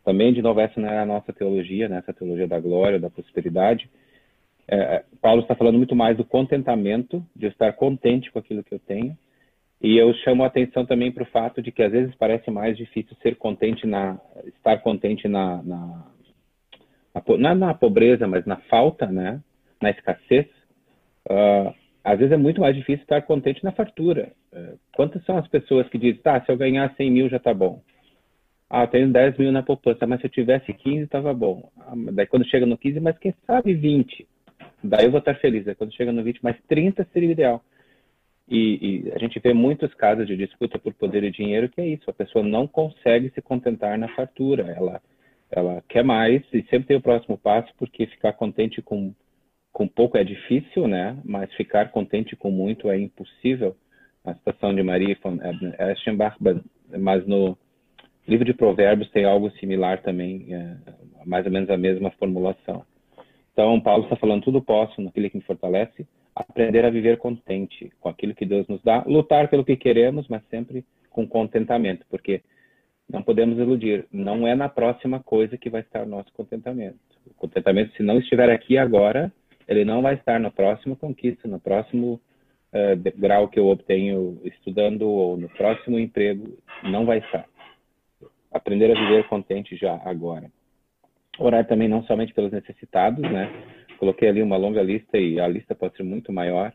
[0.04, 3.10] Também, de novo, essa não é a nossa teologia, né, essa teologia da glória, da
[3.10, 3.90] prosperidade,
[4.72, 8.80] é, Paulo está falando muito mais do contentamento, de estar contente com aquilo que eu
[8.80, 9.18] tenho.
[9.82, 12.78] E eu chamo a atenção também para o fato de que às vezes parece mais
[12.78, 16.06] difícil ser contente na estar contente na, na
[17.38, 19.42] não é na pobreza, mas na falta, né?
[19.82, 20.48] Na escassez.
[21.30, 24.32] Uh, às vezes é muito mais difícil estar contente na fartura.
[24.54, 27.54] Uh, quantas são as pessoas que dizem, tá, se eu ganhar 100 mil já está
[27.54, 27.82] bom.
[28.70, 31.72] Ah, tenho 10 mil na poupança, mas se eu tivesse 15 estava bom.
[31.80, 34.28] Ah, daí quando chega no 15, mas quem sabe 20.
[34.84, 35.68] Daí eu vou estar feliz.
[35.68, 37.64] Aí quando chega no 20, mais 30 seria o ideal.
[38.48, 41.88] E, e, a gente vê muitos casos de disputa por poder e dinheiro que é
[41.88, 42.10] isso.
[42.10, 44.64] A pessoa não consegue se contentar na fartura.
[44.72, 45.02] Ela,
[45.52, 49.14] ela quer mais e sempre tem o próximo passo, porque ficar contente com,
[49.72, 51.18] com pouco é difícil, né?
[51.24, 53.76] Mas ficar contente com muito é impossível.
[54.24, 55.40] A citação de Maria von
[55.80, 56.38] Eschenbach,
[56.98, 57.58] mas no
[58.28, 60.76] livro de Provérbios tem algo similar também, é,
[61.26, 62.86] mais ou menos a mesma formulação.
[63.52, 68.08] Então, Paulo está falando tudo posso naquele que me fortalece, aprender a viver contente com
[68.08, 72.42] aquilo que Deus nos dá, lutar pelo que queremos, mas sempre com contentamento, porque
[73.12, 77.00] não podemos iludir, não é na próxima coisa que vai estar o nosso contentamento.
[77.26, 79.32] O contentamento, se não estiver aqui agora,
[79.68, 82.22] ele não vai estar na próxima conquista, no próximo
[82.74, 87.46] uh, grau que eu obtenho estudando ou no próximo emprego, não vai estar.
[88.52, 90.52] Aprender a viver contente já agora.
[91.40, 93.50] Orar também não somente pelos necessitados, né?
[93.98, 96.74] Coloquei ali uma longa lista e a lista pode ser muito maior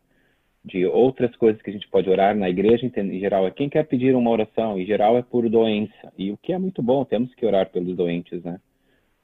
[0.65, 3.47] de outras coisas que a gente pode orar na igreja em geral.
[3.47, 6.13] É quem quer pedir uma oração, em geral é por doença.
[6.17, 8.59] E o que é muito bom, temos que orar pelos doentes, né?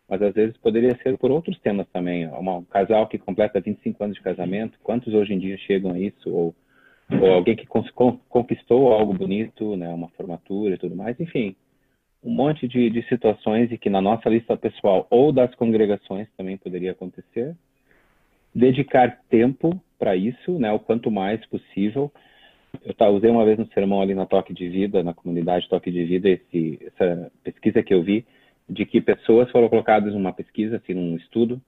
[0.07, 2.27] Mas às vezes poderia ser por outros temas também.
[2.27, 6.29] Um casal que completa 25 anos de casamento, quantos hoje em dia chegam a isso?
[6.29, 6.55] Ou,
[7.23, 9.89] ou alguém que conquistou algo bonito, né?
[9.89, 11.19] Uma formatura e tudo mais.
[11.19, 11.57] Enfim,
[12.23, 16.59] um monte de, de situações e que na nossa lista pessoal ou das congregações também
[16.59, 17.57] poderia acontecer.
[18.55, 22.11] Dedicar tempo para isso, né, o quanto mais possível.
[22.85, 25.91] Eu tá, usei uma vez no sermão ali na Toque de Vida, na comunidade Toque
[25.91, 28.25] de Vida, esse, essa pesquisa que eu vi,
[28.69, 31.61] de que pessoas foram colocadas numa pesquisa, assim, num estudo,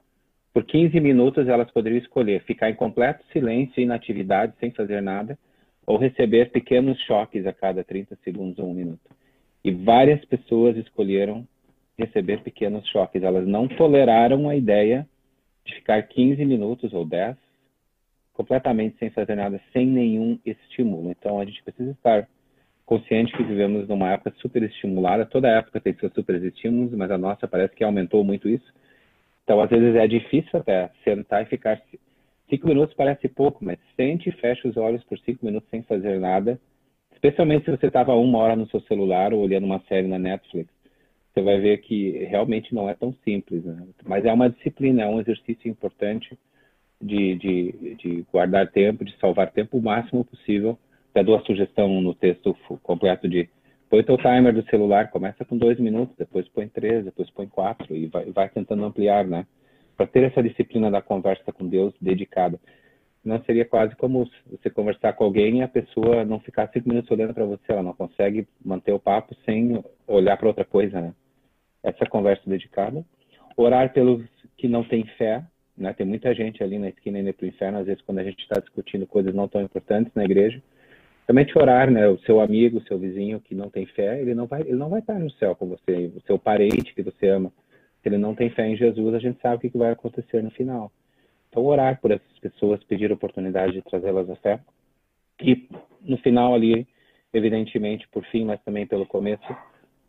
[0.52, 5.38] por 15 minutos elas poderiam escolher ficar em completo silêncio e inatividade, sem fazer nada,
[5.86, 9.10] ou receber pequenos choques a cada 30 segundos ou um minuto.
[9.64, 11.46] E várias pessoas escolheram
[11.98, 13.22] receber pequenos choques.
[13.22, 15.08] Elas não toleraram a ideia
[15.64, 17.36] de ficar 15 minutos ou 10
[18.32, 21.10] completamente sem fazer nada, sem nenhum estímulo.
[21.10, 22.28] Então a gente precisa estar
[22.86, 25.26] consciente que vivemos numa época super estimulada.
[25.26, 28.72] Toda época tem seus super estímulos, mas a nossa parece que aumentou muito isso.
[29.44, 31.80] Então às vezes é difícil até sentar e ficar
[32.48, 36.18] cinco minutos parece pouco, mas sente e fecha os olhos por cinco minutos sem fazer
[36.18, 36.58] nada
[37.22, 40.68] Especialmente se você estava uma hora no seu celular ou olhando uma série na Netflix,
[41.32, 43.64] você vai ver que realmente não é tão simples.
[43.64, 43.86] Né?
[44.04, 46.38] Mas é uma disciplina, é um exercício importante
[47.00, 50.78] de, de, de guardar tempo, de salvar tempo o máximo possível.
[51.14, 53.48] Já dou a sugestão no texto completo de
[53.88, 57.94] põe teu timer do celular, começa com dois minutos, depois põe três, depois põe quatro
[57.94, 59.46] e vai, vai tentando ampliar, né?
[59.96, 62.58] Para ter essa disciplina da conversa com Deus dedicada
[63.24, 67.10] não seria quase como você conversar com alguém e a pessoa não ficar cinco minutos
[67.10, 71.14] olhando para você, ela não consegue manter o papo sem olhar para outra coisa, né?
[71.82, 73.04] Essa conversa dedicada.
[73.56, 74.24] Orar pelos
[74.56, 75.44] que não têm fé,
[75.76, 75.92] né?
[75.92, 78.40] Tem muita gente ali na esquina indo para o inferno, às vezes quando a gente
[78.40, 80.60] está discutindo coisas não tão importantes na igreja.
[81.24, 82.08] Também te orar, né?
[82.08, 84.88] O seu amigo, o seu vizinho que não tem fé, ele não vai, ele não
[84.88, 86.10] vai estar no céu com você.
[86.16, 87.52] O seu parente que você ama,
[88.02, 90.50] se ele não tem fé em Jesus, a gente sabe o que vai acontecer no
[90.50, 90.90] final.
[91.52, 94.58] Então, orar por essas pessoas, pedir oportunidade de trazê-las à fé.
[95.38, 95.68] E
[96.00, 96.86] no final ali,
[97.30, 99.44] evidentemente, por fim, mas também pelo começo,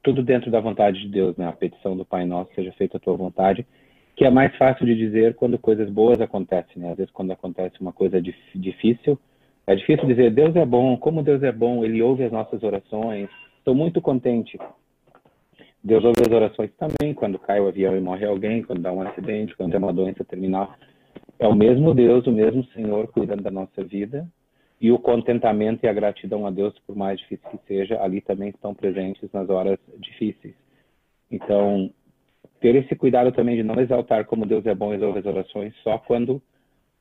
[0.02, 1.46] tudo dentro da vontade de Deus, né?
[1.46, 3.68] A petição do Pai Nosso, seja feita a tua vontade,
[4.16, 6.92] que é mais fácil de dizer quando coisas boas acontecem, né?
[6.92, 9.20] Às vezes quando acontece uma coisa dif difícil,
[9.68, 13.30] é difícil dizer Deus é bom, como Deus é bom, Ele ouve as nossas orações,
[13.58, 14.58] estou muito contente.
[15.84, 19.02] Deus ouve as orações também quando cai o avião e morre alguém, quando dá um
[19.02, 20.74] acidente, quando tem uma doença terminal.
[21.44, 24.26] É o mesmo Deus, o mesmo Senhor cuidando da nossa vida
[24.80, 28.48] e o contentamento e a gratidão a Deus, por mais difícil que seja, ali também
[28.48, 30.56] estão presentes nas horas difíceis.
[31.30, 31.92] Então,
[32.62, 35.76] ter esse cuidado também de não exaltar como Deus é bom e resolve as orações
[35.84, 36.42] só quando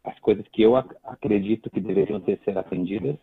[0.02, 3.14] as coisas que eu acredito que deveriam ter ser atendidas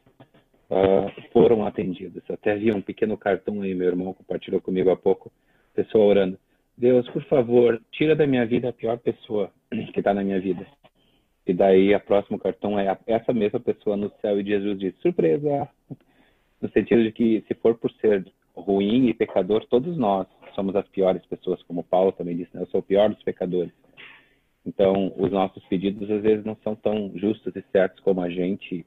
[0.69, 2.23] uh, foram atendidos.
[2.31, 5.29] Até vi um pequeno cartão aí, meu irmão compartilhou comigo há pouco,
[5.75, 6.39] pessoa orando.
[6.77, 10.65] Deus, por favor, tira da minha vida a pior pessoa que está na minha vida.
[11.49, 15.67] E daí, a próximo cartão é essa mesma pessoa no céu e Jesus diz, surpresa!
[16.61, 18.23] No sentido de que, se for por ser
[18.55, 22.61] ruim e pecador, todos nós somos as piores pessoas, como Paulo também disse, né?
[22.61, 23.71] eu sou o pior dos pecadores.
[24.63, 28.85] Então, os nossos pedidos às vezes não são tão justos e certos como a gente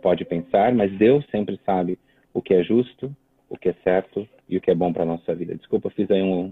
[0.00, 1.98] pode pensar, mas Deus sempre sabe
[2.32, 3.14] o que é justo,
[3.46, 5.54] o que é certo e o que é bom para a nossa vida.
[5.54, 6.50] Desculpa, fiz aí um,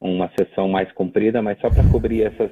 [0.00, 2.50] uma sessão mais comprida, mas só para cobrir essas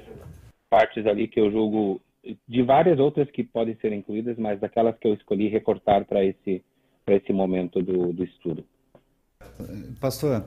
[0.70, 2.00] partes ali que eu julgo
[2.48, 6.62] de várias outras que podem ser incluídas, mas daquelas que eu escolhi recortar para esse
[7.06, 8.64] esse momento do, do estudo.
[10.00, 10.46] Pastor,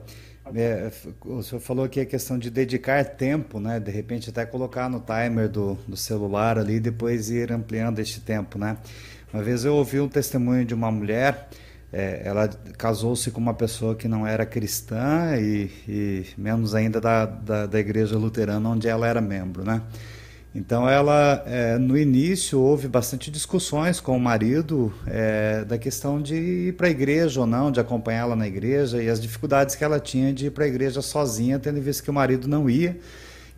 [0.54, 0.90] é,
[1.24, 3.78] o senhor falou aqui a questão de dedicar tempo, né?
[3.78, 8.20] De repente até colocar no timer do, do celular ali e depois ir ampliando este
[8.20, 8.78] tempo, né?
[9.32, 11.48] Uma vez eu ouvi um testemunho de uma mulher,
[11.92, 17.26] é, ela casou-se com uma pessoa que não era cristã e, e menos ainda da,
[17.26, 19.82] da, da igreja luterana onde ela era membro, né?
[20.54, 26.34] Então ela, é, no início, houve bastante discussões com o marido é, da questão de
[26.34, 30.00] ir para a igreja ou não, de acompanhá-la na igreja e as dificuldades que ela
[30.00, 32.98] tinha de ir para a igreja sozinha, tendo visto que o marido não ia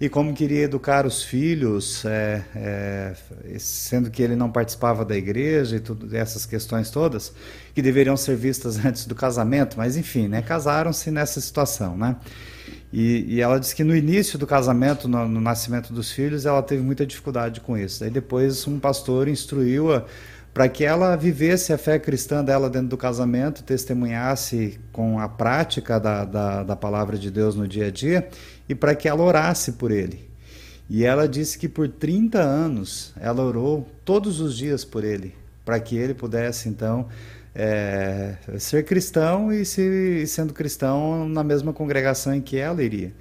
[0.00, 3.14] e como queria educar os filhos, é, é,
[3.58, 7.32] sendo que ele não participava da igreja e tudo essas questões todas
[7.74, 12.16] que deveriam ser vistas antes do casamento, mas enfim, né, casaram-se nessa situação, né?
[12.92, 16.62] E, e, ela disse que no início do casamento, no, no, nascimento dos filhos, ela
[16.62, 18.00] teve muita dificuldade com isso.
[18.00, 20.04] Daí depois um pastor instruiu-a
[20.54, 26.00] para que ela vivesse a fé cristã dela dentro do casamento, testemunhasse com a prática
[26.00, 28.28] da, da, da palavra de Deus no dia a dia
[28.68, 30.28] e para que ela orasse por ele.
[30.90, 35.78] E ela disse que por 30 anos ela orou todos os dias por ele, para
[35.78, 37.06] que ele pudesse então
[37.54, 43.12] é, ser cristão e se, sendo cristão na mesma congregação em que ela iria.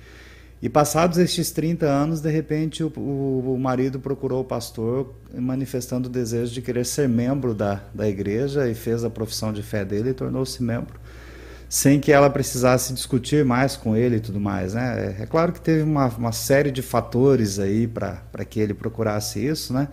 [0.59, 6.09] E passados estes 30 anos, de repente, o, o, o, marido procurou o pastor manifestando
[6.09, 9.85] o desejo de querer ser membro da, da igreja e fez a profissão de fé
[9.85, 10.99] dele e tornou-se membro,
[11.69, 14.73] sem que ela precisasse discutir mais com ele e tudo mais.
[14.73, 15.15] Né?
[15.19, 19.45] É, é claro que teve uma, uma série de fatores aí para que ele procurasse
[19.45, 19.87] isso, né?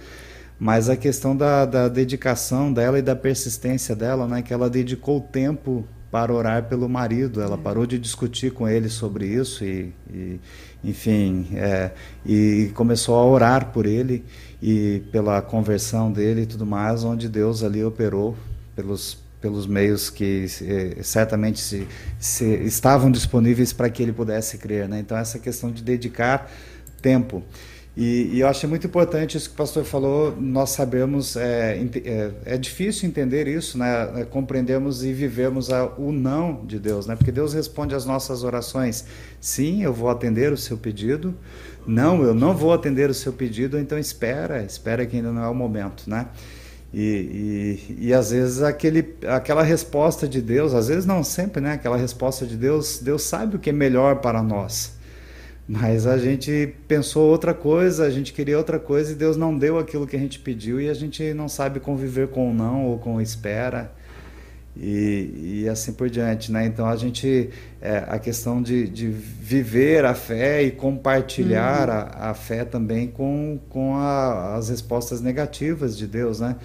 [0.59, 5.21] Mas a questão da, da dedicação dela e da persistência dela, né, que ela dedicou
[5.21, 10.41] tempo para orar pelo marido, ela parou de discutir com ele sobre isso e, e
[10.85, 11.91] enfim, é,
[12.25, 14.25] e começou a orar por ele
[14.63, 18.37] e pela conversão dele e tudo mais, onde Deus ali operou
[18.77, 21.87] pelos pelos meios que eh, certamente se,
[22.19, 24.99] se estavam disponíveis para que ele pudesse crer, né?
[25.01, 26.51] Então essa questão de dedicar
[27.03, 27.43] tempo.
[27.97, 30.35] E, e, eu acho muito importante isso que o pastor falou.
[30.37, 34.23] Nós sabemos, é, é, é difícil entender isso, né?
[34.23, 37.15] É, compreendemos e vivemos a, o não de Deus, né?
[37.15, 39.05] Porque Deus responde às nossas orações:
[39.41, 41.35] sim, eu vou atender o seu pedido.
[41.87, 43.79] Não, eu não vou atender o seu pedido.
[43.79, 46.27] Então espera, espera que ainda não é o momento, né?
[46.93, 51.75] E, e, e às vezes aquele, aquela resposta de Deus, às vezes não sempre, né?
[51.75, 54.94] Aquela resposta de Deus, Deus sabe o que é melhor para nós.
[55.67, 59.79] Mas a gente pensou outra coisa, a gente queria outra coisa e Deus não deu
[59.79, 62.99] aquilo que a gente pediu e a gente não sabe conviver com o não ou
[62.99, 63.91] com espera
[64.77, 66.67] e, e assim por diante, né?
[66.67, 67.49] Então a gente
[67.81, 71.95] é, a questão de, de viver a fé e compartilhar uhum.
[71.95, 76.57] a, a, fé também com, com a, as respostas negativas de Deus, né?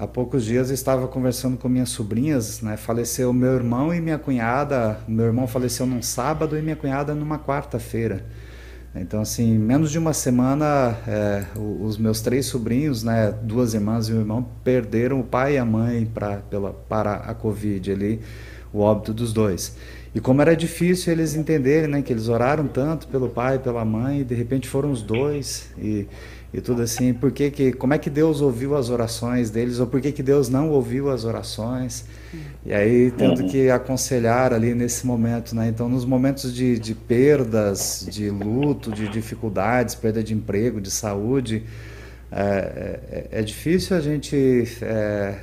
[0.00, 2.74] Há poucos dias estava conversando com minhas sobrinhas, né?
[2.78, 4.98] Faleceu meu irmão e minha cunhada.
[5.06, 8.24] Meu irmão faleceu num sábado e minha cunhada numa quarta-feira.
[8.94, 14.14] Então, assim, menos de uma semana, é, os meus três sobrinhos, né, duas irmãs e
[14.14, 18.20] um irmão, perderam o pai e a mãe pra, pela, para a Covid ali,
[18.72, 19.76] o óbito dos dois.
[20.14, 23.84] E como era difícil eles entenderem, né, que eles oraram tanto pelo pai e pela
[23.84, 26.08] mãe, e de repente foram os dois, e
[26.52, 29.86] e tudo assim, por que que, como é que Deus ouviu as orações deles, ou
[29.86, 32.04] por que que Deus não ouviu as orações,
[32.66, 38.06] e aí tendo que aconselhar ali nesse momento, né, então nos momentos de, de perdas,
[38.10, 41.64] de luto, de dificuldades, perda de emprego, de saúde,
[42.32, 45.34] é, é, é difícil a gente é,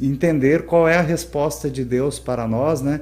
[0.00, 3.00] entender qual é a resposta de Deus para nós, né,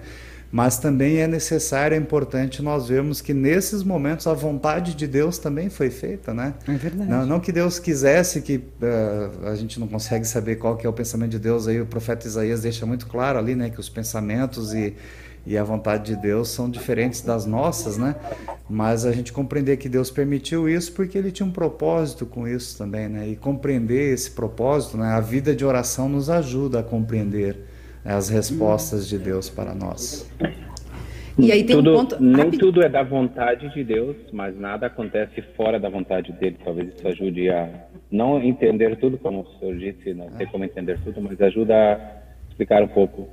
[0.51, 5.39] mas também é necessário, é importante nós vermos que nesses momentos a vontade de Deus
[5.39, 6.55] também foi feita, né?
[6.67, 7.11] É verdade.
[7.11, 10.91] Não, não que Deus quisesse que uh, a gente não consegue saber qual que é
[10.91, 13.89] o pensamento de Deus aí o profeta Isaías deixa muito claro ali, né, que os
[13.89, 14.95] pensamentos e
[15.47, 18.15] e a vontade de Deus são diferentes das nossas, né?
[18.69, 22.77] Mas a gente compreender que Deus permitiu isso porque ele tinha um propósito com isso
[22.77, 23.29] também, né?
[23.29, 25.07] E compreender esse propósito, né?
[25.07, 27.57] A vida de oração nos ajuda a compreender
[28.15, 30.31] as respostas de Deus para nós.
[31.39, 32.17] E aí tem tudo, um ponto...
[32.21, 36.57] Nem tudo é da vontade de Deus, mas nada acontece fora da vontade dele.
[36.65, 37.69] Talvez isso ajude a
[38.11, 42.49] não entender tudo, como o senhor disse, não sei como entender tudo, mas ajuda a
[42.49, 43.29] explicar um pouco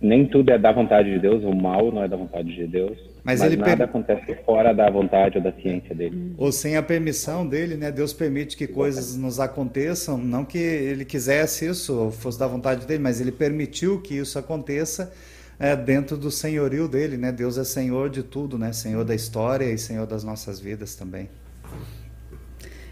[0.00, 2.96] nem tudo é da vontade de Deus, o mal não é da vontade de Deus.
[3.24, 3.82] Mas, mas nada per...
[3.82, 6.32] acontece fora da vontade ou da ciência dele.
[6.38, 7.90] Ou sem a permissão dele, né?
[7.90, 12.86] Deus permite que coisas nos aconteçam, não que ele quisesse isso, ou fosse da vontade
[12.86, 15.12] dele, mas ele permitiu que isso aconteça
[15.58, 17.32] é, dentro do senhorio dele, né?
[17.32, 18.72] Deus é senhor de tudo, né?
[18.72, 21.28] Senhor da história e senhor das nossas vidas também.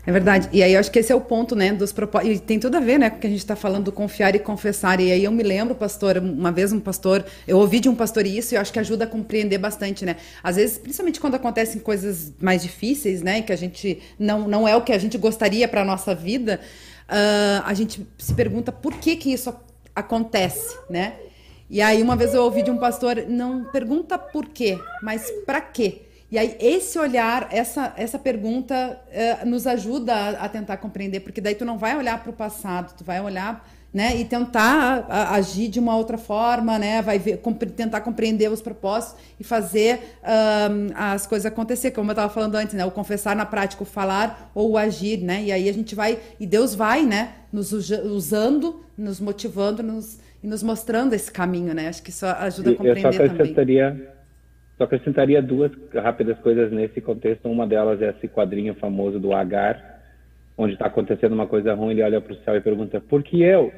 [0.07, 0.49] É verdade.
[0.53, 2.37] E aí eu acho que esse é o ponto, né, dos propósitos.
[2.37, 4.37] E tem tudo a ver, né, com o que a gente está falando do confiar
[4.37, 5.01] e confessar.
[5.01, 8.25] E aí eu me lembro, pastor, uma vez um pastor, eu ouvi de um pastor
[8.25, 10.17] isso e eu acho que ajuda a compreender bastante, né?
[10.45, 14.77] Às vezes, principalmente quando acontecem coisas mais difíceis, né, que a gente não, não é
[14.77, 16.61] o que a gente gostaria para nossa vida,
[17.09, 19.53] uh, a gente se pergunta por que que isso
[19.93, 21.15] acontece, né?
[21.69, 25.61] E aí uma vez eu ouvi de um pastor, não pergunta por quê, mas para
[25.61, 26.06] quê?
[26.31, 29.01] E aí, esse olhar, essa, essa pergunta
[29.43, 32.33] uh, nos ajuda a, a, tentar compreender, porque daí tu não vai olhar para o
[32.33, 33.65] passado, tu vai olhar
[33.97, 37.41] né, e tentar a, agir de uma outra forma, né, vai ver,
[37.75, 42.75] tentar compreender os propósitos e fazer um, as coisas acontecer, como eu estava falando antes,
[42.75, 45.95] né, o confessar na prática, o falar ou o agir, né, e aí a gente
[45.95, 51.73] vai, e Deus vai, né, nos usando, nos motivando nos, e nos mostrando esse caminho,
[51.73, 53.37] né, acho que isso ajuda a compreender eu só também.
[54.77, 57.49] Só acrescentaria duas rápidas coisas nesse contexto.
[57.49, 60.03] Uma delas é esse quadrinho famoso do Agar,
[60.57, 63.43] onde está acontecendo uma coisa ruim, ele olha para o céu e pergunta: Por que
[63.43, 63.73] eu?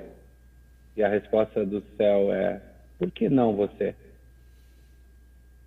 [0.97, 2.61] E a resposta do céu é:
[2.99, 3.95] Por que não você?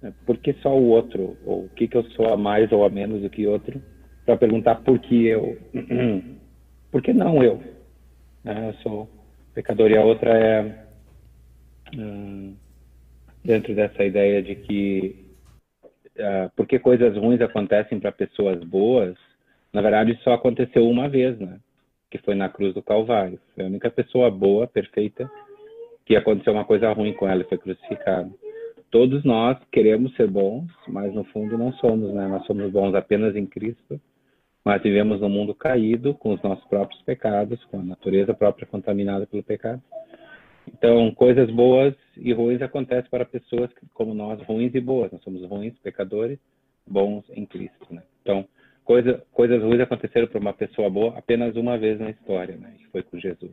[0.04, 1.38] É, por que só o outro?
[1.46, 3.82] Ou o que, que eu sou a mais ou a menos do que outro?
[4.26, 5.58] Para perguntar por que eu?
[6.92, 7.62] por que não eu?
[8.44, 9.10] É, eu sou
[9.54, 9.92] pecador.
[9.92, 10.86] E a outra é.
[11.96, 12.56] Hum,
[13.44, 15.21] dentro dessa ideia de que
[16.18, 19.16] uh, porque coisas ruins acontecem para pessoas boas,
[19.74, 21.60] na verdade só aconteceu uma vez, né?
[22.10, 23.40] Que foi na cruz do Calvário.
[23.56, 25.30] Foi a única pessoa boa, perfeita,
[26.06, 28.30] que aconteceu uma coisa ruim com ela e foi crucificada.
[28.90, 32.28] Todos nós queremos ser bons, mas no fundo não somos, né?
[32.28, 34.00] Nós somos bons apenas em Cristo,
[34.66, 39.26] mas vivemos num mundo caído, com os nossos próprios pecados, com a natureza própria contaminada
[39.26, 39.82] pelo pecado.
[40.74, 45.12] Então, coisas boas e ruins acontecem para pessoas como nós, ruins e boas.
[45.12, 46.40] Nós somos ruins, pecadores,
[46.88, 47.88] bons em Cristo.
[47.92, 48.02] Né?
[48.22, 48.48] Então,
[48.84, 52.74] coisa, coisas ruins aconteceram para uma pessoa boa apenas uma vez na história, né?
[52.80, 53.52] e foi com Jesus.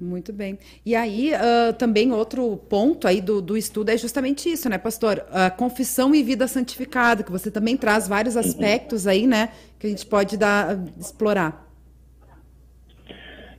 [0.00, 0.58] Muito bem.
[0.84, 5.24] E aí, uh, também outro ponto aí do, do estudo é justamente isso, né, pastor?
[5.30, 9.90] A confissão e vida santificada, que você também traz vários aspectos aí, né, que a
[9.90, 11.64] gente pode dar, explorar.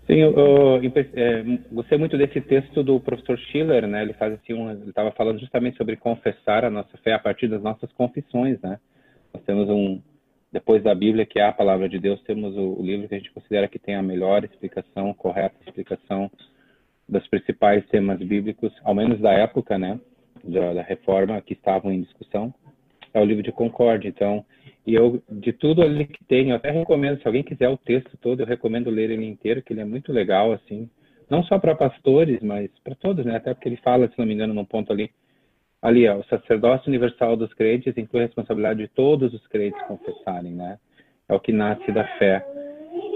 [0.08, 4.04] Sim, eu, eu, eu é, gostei muito desse texto do professor Schiller, né?
[4.04, 7.48] Ele faz assim, um, ele estava falando justamente sobre confessar a nossa fé a partir
[7.48, 8.80] das nossas confissões, né?
[9.34, 10.00] Nós temos um,
[10.52, 13.18] depois da Bíblia, que é a palavra de Deus, temos o, o livro que a
[13.18, 16.30] gente considera que tem a melhor explicação, correta explicação
[17.10, 20.00] dos principais temas bíblicos, ao menos da época, né?
[20.44, 22.54] Da, da reforma que estavam em discussão,
[23.12, 24.08] é o livro de Concórdia.
[24.08, 24.46] Então,
[24.86, 28.16] e eu, de tudo ali que tem, eu até recomendo, se alguém quiser o texto
[28.18, 30.88] todo, eu recomendo ler ele inteiro, que ele é muito legal, assim.
[31.28, 33.38] Não só para pastores, mas para todos, né?
[33.38, 35.10] Até porque ele fala, se não me engano, num ponto ali.
[35.82, 40.52] Ali, ó, o sacerdócio universal dos crentes inclui a responsabilidade de todos os crentes confessarem,
[40.52, 40.78] né?
[41.28, 42.46] É o que nasce da fé.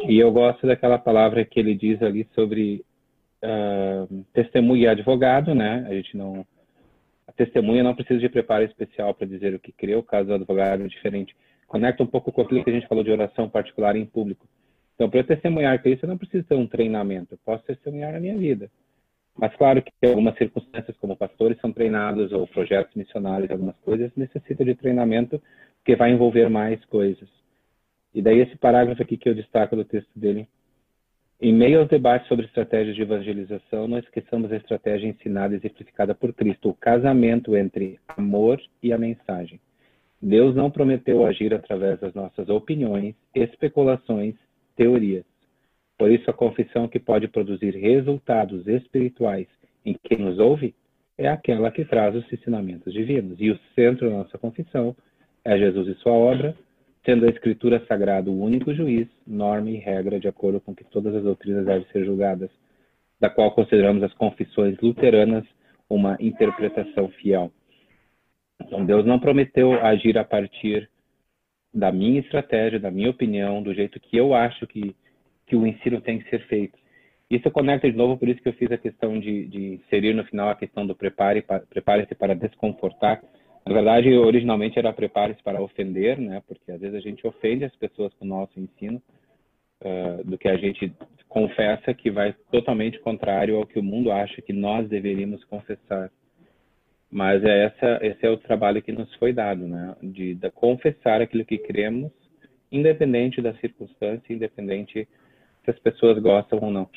[0.08, 2.84] E eu gosto daquela palavra que ele diz ali sobre
[3.44, 5.86] uh, testemunha e advogado, né?
[5.88, 6.44] A gente não.
[7.28, 10.34] A testemunha não precisa de preparo especial para dizer o que crê, o caso do
[10.34, 11.36] advogado é diferente
[11.70, 14.46] conecta um pouco com aquilo que a gente falou de oração particular em público.
[14.96, 18.20] Então, para eu testemunhar Cristo, eu não preciso ter um treinamento, eu posso testemunhar na
[18.20, 18.70] minha vida.
[19.38, 24.66] Mas, claro que algumas circunstâncias, como pastores são treinados, ou projetos missionários, algumas coisas, necessitam
[24.66, 25.42] de treinamento,
[25.78, 27.30] porque vai envolver mais coisas.
[28.14, 30.48] E daí, esse parágrafo aqui que eu destaco do texto dele.
[31.40, 36.14] Em meio aos debates sobre estratégias de evangelização, não esqueçamos a estratégia ensinada e exemplificada
[36.14, 39.62] por Cristo, o casamento entre amor e a mensagem.
[40.22, 44.36] Deus não prometeu agir através das nossas opiniões, especulações,
[44.76, 45.26] teorias.
[45.98, 49.48] Por isso, a confissão que pode produzir resultados espirituais
[49.86, 50.74] em quem nos ouve
[51.18, 53.38] é aquela que traz os ensinamentos divinos.
[53.40, 54.96] E o centro da nossa confissão
[55.44, 56.56] é Jesus e sua obra,
[57.06, 61.14] sendo a Escritura Sagrada o único juiz, norma e regra de acordo com que todas
[61.16, 62.50] as doutrinas devem ser julgadas,
[63.20, 65.46] da qual consideramos as confissões luteranas
[65.90, 67.52] uma interpretação fiel.
[68.62, 70.90] Então, Deus não prometeu agir a partir
[71.74, 74.96] da minha estratégia, da minha opinião, do jeito que eu acho que,
[75.46, 76.78] que o ensino tem que ser feito.
[77.30, 80.26] Isso conecta de novo, por isso que eu fiz a questão de, de inserir no
[80.26, 83.22] final a questão do prepare, prepare-se para desconfortar.
[83.66, 86.42] Na verdade, originalmente era prepare-se para ofender, né?
[86.48, 89.00] Porque às vezes a gente ofende as pessoas com o nosso ensino,
[89.82, 90.92] uh, do que a gente
[91.28, 96.10] confessa que vai totalmente contrário ao que o mundo acha que nós deveríamos confessar.
[97.12, 99.96] Mas é essa, esse é o trabalho que nos foi dado, né?
[100.02, 102.12] De, de confessar aquilo que cremos,
[102.72, 105.08] independente da circunstância, independente
[105.66, 106.88] se as pessoas gostam ou não.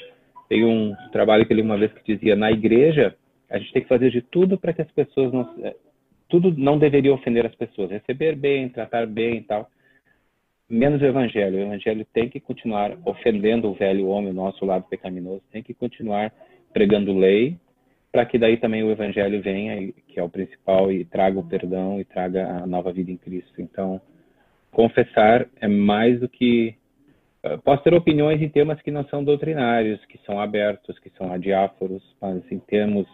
[0.49, 3.17] Tem um trabalho que ele uma vez que dizia na igreja
[3.53, 5.47] a gente tem que fazer de tudo para que as pessoas não
[6.27, 9.69] tudo não deveria ofender as pessoas, receber bem, tratar bem e tal.
[10.67, 11.59] Menos o evangelho.
[11.59, 15.75] O evangelho tem que continuar ofendendo o velho homem, o nosso lado pecaminoso, tem que
[15.75, 16.33] continuar
[16.73, 17.59] pregando lei,
[18.13, 21.99] para que daí também o evangelho venha, que é o principal, e traga o perdão
[21.99, 23.61] e traga a nova vida em Cristo.
[23.61, 23.99] Então,
[24.71, 26.77] confessar é mais do que.
[27.43, 31.33] Eh, posso ter opiniões em temas que não são doutrinários, que são abertos, que são
[31.33, 33.07] adiáforos, mas em termos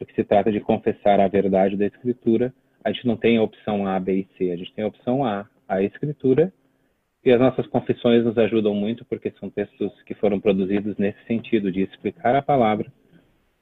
[0.00, 2.52] do que se trata de confessar a verdade da Escritura,
[2.84, 5.24] a gente não tem a opção A, B e C, a gente tem a opção
[5.24, 6.52] A, a Escritura,
[7.24, 11.70] e as nossas confissões nos ajudam muito porque são textos que foram produzidos nesse sentido,
[11.70, 12.92] de explicar a palavra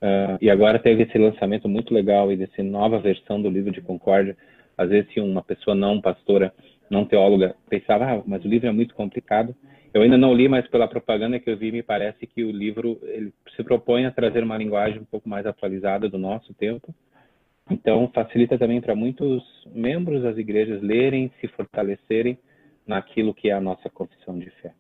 [0.03, 3.81] Uh, e agora teve esse lançamento muito legal e dessa nova versão do livro de
[3.81, 4.37] Concórdia.
[4.77, 6.53] Às vezes, se uma pessoa não pastora,
[6.91, 9.55] não teóloga, pensava, ah, mas o livro é muito complicado.
[9.95, 12.99] Eu ainda não li, mas pela propaganda que eu vi, me parece que o livro
[13.03, 16.93] ele se propõe a trazer uma linguagem um pouco mais atualizada do nosso tempo.
[17.71, 22.37] Então, facilita também para muitos membros das igrejas lerem, se fortalecerem
[22.85, 24.73] naquilo que é a nossa confissão de fé.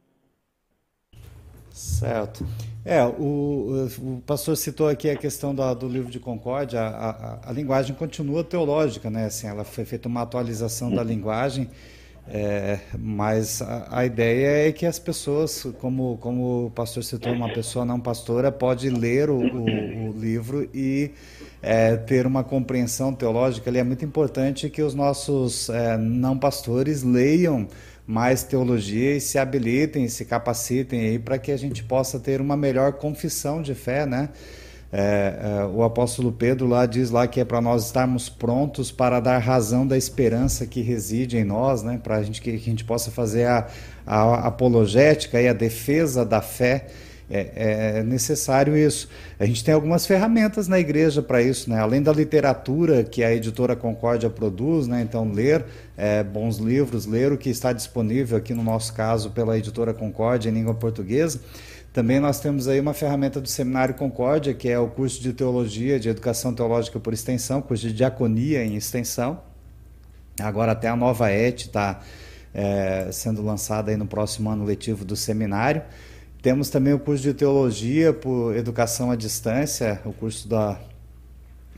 [1.73, 2.47] Certo.
[2.85, 7.53] É, o, o pastor citou aqui a questão do livro de Concórdia, a, a, a,
[7.53, 9.27] linguagem continua teológica, né?
[9.27, 11.71] Assim, ela foi feita uma atualização da linguagem,
[12.27, 17.53] é, mas a, a, ideia é que as pessoas, como, como o pastor citou, uma
[17.53, 21.13] pessoa não pastora pode ler o, o, o livro e
[21.63, 23.71] é, ter uma compreensão teológica.
[23.71, 27.69] Ele é muito importante que os nossos é, não pastores leiam
[28.07, 32.57] mais teologia e se habilitem, se capacitem aí para que a gente possa ter uma
[32.57, 34.29] melhor confissão de fé, né?
[34.95, 39.21] É, é, o apóstolo Pedro lá diz lá que é para nós estarmos prontos para
[39.21, 41.99] dar razão da esperança que reside em nós, né?
[42.03, 43.69] Para gente que, que a gente possa fazer a,
[44.07, 46.89] a apologética e a defesa da fé
[47.31, 49.09] é, é, necessário isso.
[49.39, 51.79] A gente tem algumas ferramentas na igreja para isso, né?
[51.79, 55.03] além da literatura que a editora Concórdia produz, né?
[55.03, 55.65] então ler
[55.97, 60.51] é, bons livros, ler o que está disponível aqui no nosso caso pela editora Concórdia
[60.51, 61.41] em língua portuguesa.
[61.93, 66.01] Também nós temos aí uma ferramenta do Seminário Concórdia, que é o curso de Teologia,
[66.01, 69.43] de Educação Teológica por Extensão, curso de Diaconia em Extensão.
[70.41, 72.01] Agora até a nova ET está
[72.55, 75.83] é, sendo lançada aí no próximo ano letivo do seminário.
[76.43, 80.77] Temos também o curso de teologia por educação à distância, o curso da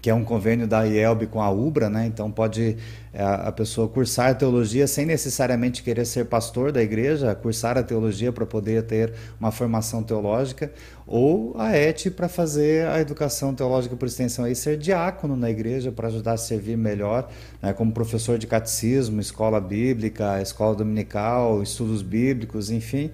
[0.00, 2.04] que é um convênio da IELB com a UBRA, né?
[2.06, 2.76] Então pode
[3.12, 8.30] é, a pessoa cursar teologia sem necessariamente querer ser pastor da igreja, cursar a teologia
[8.30, 10.70] para poder ter uma formação teológica,
[11.06, 15.90] ou a ET para fazer a educação teológica por extensão aí ser diácono na igreja
[15.90, 17.30] para ajudar a servir melhor,
[17.62, 17.72] né?
[17.72, 23.10] como professor de catecismo, escola bíblica, escola dominical, estudos bíblicos, enfim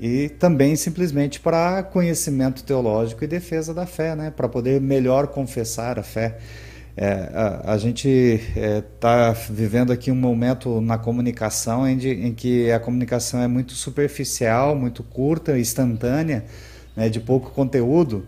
[0.00, 4.32] e também simplesmente para conhecimento teológico e defesa da fé, né?
[4.34, 6.38] para poder melhor confessar a fé.
[6.96, 12.32] É, a, a, gente está é, vivendo aqui um momento na comunicação em, de, em,
[12.32, 16.46] que a comunicação é muito superficial, muito curta, instantânea,
[16.96, 17.10] né?
[17.10, 18.24] de pouco conteúdo.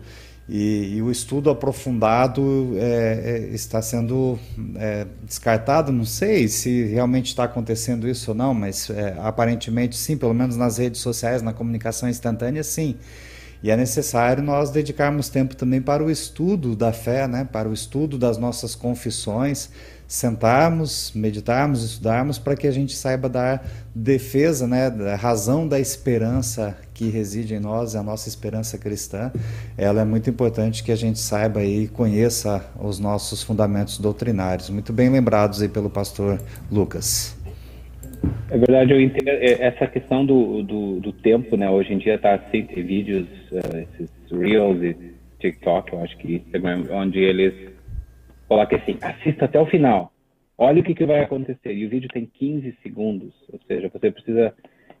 [0.47, 4.37] E, e, o estudo aprofundado é, é, está sendo
[4.75, 5.91] é, descartado.
[5.91, 10.57] Não sei se realmente está acontecendo isso ou não, mas é, aparentemente sim, pelo menos
[10.57, 12.97] nas redes sociais, na comunicação instantânea, sim.
[13.63, 17.47] E é necessário nós dedicarmos tempo também para o estudo da fé, né?
[17.49, 19.69] para o estudo das nossas confissões,
[20.13, 26.77] sentarmos, meditarmos, estudarmos para que a gente saiba dar defesa, né, da razão da esperança
[26.93, 29.31] que reside em nós, a nossa esperança cristã.
[29.75, 34.69] Ela é muito importante que a gente saiba e conheça os nossos fundamentos doutrinários.
[34.69, 36.39] Muito bem lembrados aí pelo pastor
[36.71, 37.35] Lucas.
[38.51, 41.67] É verdade, eu entendo é, essa questão do, do, do tempo, né?
[41.71, 44.95] Hoje em dia está tem vídeos, uh, esses Reels e
[45.39, 47.72] TikTok, eu acho que Instagram, onde eles
[48.47, 50.11] coloque assim, assista até o final.
[50.57, 51.73] Olha o que, que vai acontecer.
[51.73, 54.53] E o vídeo tem 15 segundos, ou seja, você precisa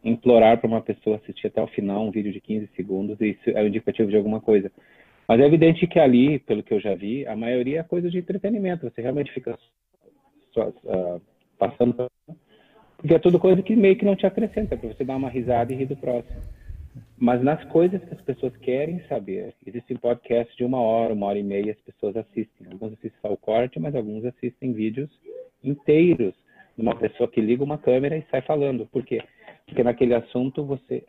[0.03, 3.49] implorar para uma pessoa assistir até o final um vídeo de 15 segundos e isso
[3.49, 4.71] é um indicativo de alguma coisa.
[5.27, 8.17] Mas é evidente que ali, pelo que eu já vi, a maioria é coisa de
[8.17, 8.89] entretenimento.
[8.89, 9.57] Você realmente fica
[10.53, 11.21] só, uh,
[11.57, 12.11] passando.
[12.97, 15.71] Porque é tudo coisa que meio que não te acrescenta, para você dar uma risada
[15.71, 16.41] e rir do próximo.
[17.17, 21.39] Mas nas coisas que as pessoas querem saber, existem podcasts de uma hora, uma hora
[21.39, 22.67] e meia, as pessoas assistem.
[22.71, 25.09] Alguns assistem só o corte, mas alguns assistem vídeos
[25.63, 26.33] inteiros
[26.75, 28.85] de uma pessoa que liga uma câmera e sai falando.
[28.87, 29.21] Por quê?
[29.65, 31.03] Porque naquele assunto você,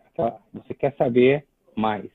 [0.52, 2.08] você quer saber mais.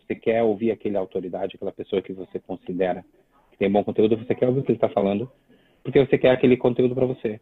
[0.00, 3.04] Você quer ouvir aquele autoridade, aquela pessoa que você considera
[3.50, 5.30] que tem bom conteúdo, você quer ouvir o que ele está falando,
[5.82, 7.40] porque você quer aquele conteúdo para você.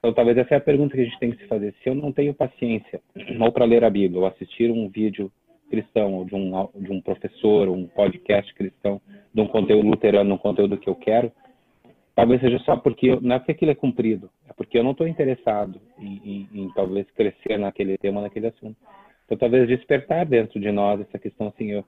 [0.00, 1.74] Então, talvez essa é a pergunta que a gente tem que se fazer.
[1.82, 3.00] Se eu não tenho paciência
[3.38, 5.30] ou para ler a Bíblia, ou assistir um vídeo
[5.68, 9.00] cristão, ou de um, de um professor, ou um podcast cristão,
[9.32, 11.30] de um conteúdo luterano, um conteúdo que eu quero,
[12.14, 15.06] talvez seja só porque, não é porque aquilo é cumprido, é porque eu não estou
[15.06, 18.76] interessado em, em, em, talvez crescer naquele tema, naquele assunto.
[19.26, 21.84] Então, talvez despertar dentro de nós essa questão assim, eu,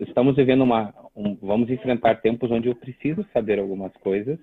[0.00, 4.38] estamos vivendo uma, um, vamos enfrentar tempos onde eu preciso saber algumas coisas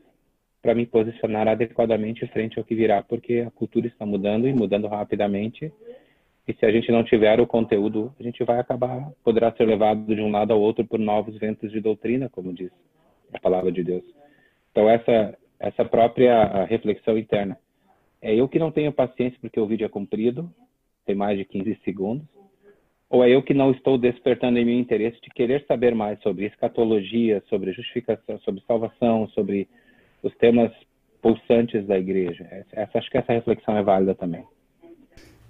[0.62, 4.88] para me posicionar adequadamente frente ao que virá, porque a cultura está mudando e mudando
[4.88, 5.72] rapidamente.
[6.48, 10.14] E se a gente não tiver o conteúdo, a gente vai acabar, poderá ser levado
[10.14, 12.72] de um lado ao outro por novos ventos de doutrina, como diz
[13.34, 14.04] a palavra de Deus.
[14.72, 17.58] Então, essa, essa própria reflexão interna.
[18.22, 20.52] É eu que não tenho paciência porque o vídeo é comprido,
[21.06, 22.28] tem mais de 15 segundos,
[23.10, 26.46] ou é eu que não estou despertando em meu interesse de querer saber mais sobre
[26.46, 29.68] escatologia, sobre justificação, sobre salvação, sobre
[30.24, 30.72] os temas
[31.22, 32.46] pulsantes da igreja.
[32.72, 34.44] Essa, acho que essa reflexão é válida também.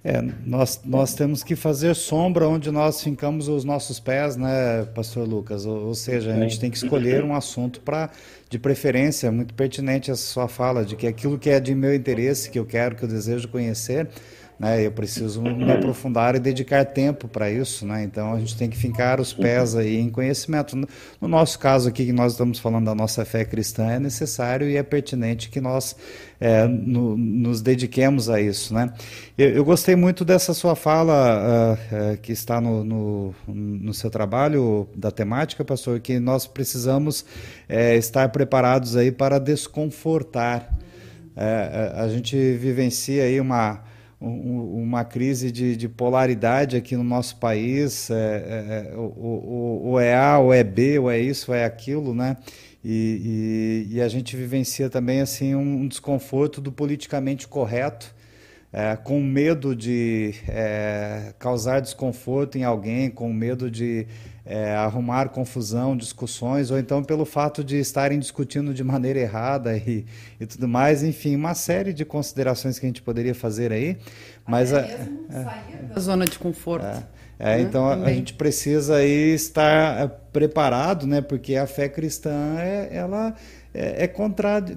[0.01, 5.27] É, nós, nós temos que fazer sombra onde nós fincamos os nossos pés, né, Pastor
[5.27, 5.65] Lucas?
[5.65, 8.09] Ou, ou seja, a gente tem que escolher um assunto para,
[8.49, 12.49] de preferência, muito pertinente essa sua fala, de que aquilo que é de meu interesse,
[12.49, 14.07] que eu quero, que eu desejo conhecer,
[14.59, 14.85] né?
[14.85, 18.03] Eu preciso me aprofundar e dedicar tempo para isso, né?
[18.03, 20.75] Então a gente tem que fincar os pés aí em conhecimento.
[21.21, 24.75] No nosso caso aqui, que nós estamos falando da nossa fé cristã, é necessário e
[24.75, 25.95] é pertinente que nós
[26.41, 28.91] é, no, nos dediquemos a isso, né?
[29.37, 34.09] Eu, eu, gostei muito dessa sua fala uh, uh, que está no, no, no, seu
[34.09, 40.77] trabalho da temática, pastor, que nós precisamos uh, estar preparados aí para desconfortar.
[41.41, 43.81] É, a gente vivencia aí uma
[44.21, 49.99] um, uma crise de, de, polaridade aqui no nosso país, é, é, é o, o,
[49.99, 52.37] é A, ou é B, ou é isso, ou é aquilo, né?
[52.83, 58.13] E, e, e, a gente vivencia também assim um desconforto do politicamente correto,
[58.71, 64.07] é, com medo de é, causar desconforto em alguém, com medo de
[64.49, 70.07] é, arrumar confusão, discussões, ou então pelo fato de estarem discutindo de maneira errada e,
[70.39, 73.95] e tudo mais, enfim, uma série de considerações que a gente poderia fazer aí.
[74.47, 76.83] Mas Até a, mesmo é, sair da zona de conforto.
[76.83, 77.03] É,
[77.37, 77.61] é né?
[77.61, 81.21] então a, a, gente precisa aí estar é, preparado, né?
[81.21, 83.35] Porque a fé cristã é, ela
[83.71, 84.07] é, é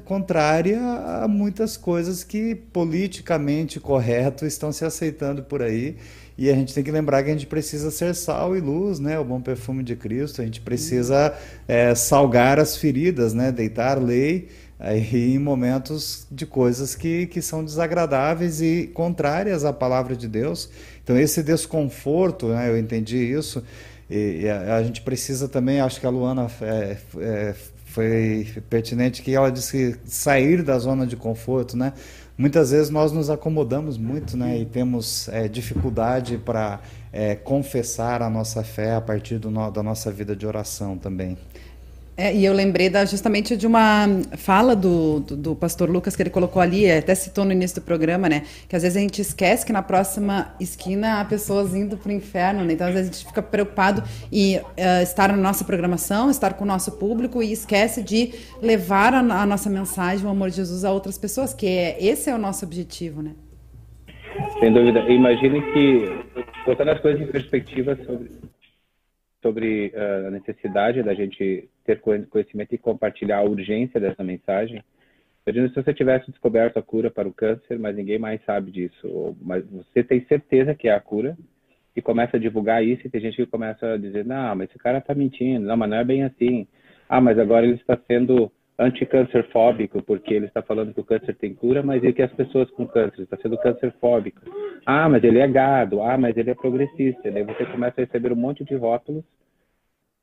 [0.05, 0.81] contrária
[1.23, 5.97] a muitas coisas que politicamente correto estão se aceitando por aí
[6.43, 9.16] e a gente tem que lembrar que a gente precisa ser sal e luz, né?
[9.16, 10.43] O bom perfume de Cristo.
[10.43, 11.32] A gente precisa
[11.68, 13.53] é, salgar as feridas, né?
[13.53, 20.16] Deitar lei aí em momentos de coisas que, que são desagradáveis e contrárias à palavra
[20.16, 20.68] de Deus.
[21.05, 22.68] Então esse desconforto, né?
[22.68, 23.62] Eu entendi isso.
[24.11, 29.22] E, e a, a, gente precisa também, acho que a Luana é, é, foi pertinente
[29.22, 31.93] que ela disse sair da zona de conforto, né?
[32.37, 36.80] Muitas vezes nós nos acomodamos muito né, e temos é, dificuldade para
[37.12, 41.37] é, confessar a nossa fé a partir no, da nossa vida de oração também.
[42.15, 44.07] É, e eu lembrei da, justamente de uma
[44.37, 47.85] fala do, do, do, pastor Lucas que ele colocou ali, até citou no início do
[47.85, 48.43] programa, né?
[48.69, 52.13] Que às vezes a gente esquece que na próxima esquina há pessoas indo para o
[52.13, 52.75] inferno, né?
[52.75, 54.63] Então às vezes a gente fica preocupado em uh,
[55.03, 59.47] estar na nossa programação, estar com o nosso público e esquece de levar a, a
[59.47, 62.67] nossa mensagem, o amor de Jesus a outras pessoas, que é, esse é o nosso
[62.67, 63.33] objetivo, né?
[64.61, 65.01] Sem dúvida.
[65.01, 68.31] Imagine que, colocando as coisas em perspectiva sobre
[69.43, 74.83] sobre uh, a necessidade da gente ter conhecimento e compartilhar a urgência dessa mensagem.
[75.47, 79.37] Imagina se você tivesse descoberto a cura para o câncer, mas ninguém mais sabe disso.
[79.41, 81.37] Mas você tem certeza que é a cura
[81.97, 84.78] e começa a divulgar isso e tem gente que começa a dizer, não, mas esse
[84.78, 86.66] cara está mentindo, não, mas não é bem assim.
[87.09, 91.55] Ah, mas agora ele está sendo anticâncerfóbico porque ele está falando que o câncer tem
[91.55, 94.41] cura, mas e que as pessoas com câncer está sendo câncerfóbico.
[94.87, 96.03] Ah, mas ele é gado.
[96.03, 97.30] Ah, mas ele é progressista.
[97.30, 99.24] Daí você começa a receber um monte de rótulos,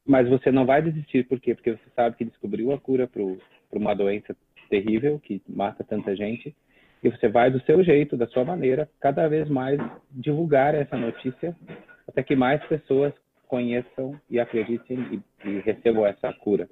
[0.09, 1.23] mas você não vai desistir.
[1.25, 1.53] Por quê?
[1.53, 3.21] Porque você sabe que descobriu a cura para
[3.77, 4.35] uma doença
[4.67, 6.55] terrível que mata tanta gente
[7.03, 9.79] e você vai do seu jeito, da sua maneira, cada vez mais
[10.09, 11.55] divulgar essa notícia
[12.07, 13.13] até que mais pessoas
[13.47, 16.67] conheçam e acreditem e, e recebam essa cura.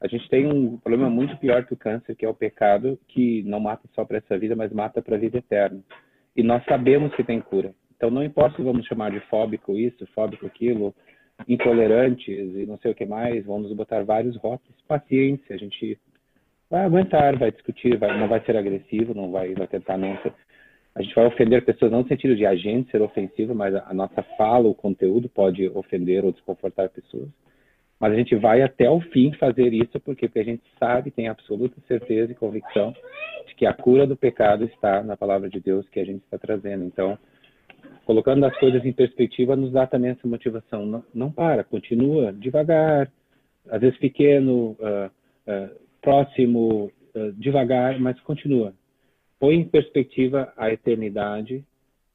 [0.00, 3.42] A gente tem um problema muito pior que o câncer, que é o pecado, que
[3.42, 5.80] não mata só para essa vida, mas mata para a vida eterna.
[6.36, 7.74] E nós sabemos que tem cura.
[7.96, 10.94] Então, não importa se vamos chamar de fóbico isso, fóbico aquilo,
[11.48, 14.80] intolerantes e não sei o que mais, vamos botar vários rótulos.
[14.86, 15.98] Paciência, a gente
[16.70, 20.32] vai aguentar, vai discutir, vai, não vai ser agressivo, não vai, vai tentar não ser.
[20.94, 23.94] A gente vai ofender pessoas não no sentido de agente ser ofensivo, mas a, a
[23.94, 27.28] nossa fala, o conteúdo pode ofender ou desconfortar pessoas.
[27.98, 31.28] Mas a gente vai até o fim fazer isso porque, porque a gente sabe, tem
[31.28, 32.92] absoluta certeza e convicção
[33.46, 36.36] de que a cura do pecado está na palavra de Deus que a gente está
[36.36, 36.84] trazendo.
[36.84, 37.16] Então,
[38.04, 40.86] colocando as coisas em perspectiva nos dá também essa motivação.
[40.86, 43.10] Não, não para, continua devagar,
[43.68, 45.10] às vezes pequeno, uh,
[45.46, 48.72] uh, próximo, uh, devagar, mas continua.
[49.38, 51.64] Põe em perspectiva a eternidade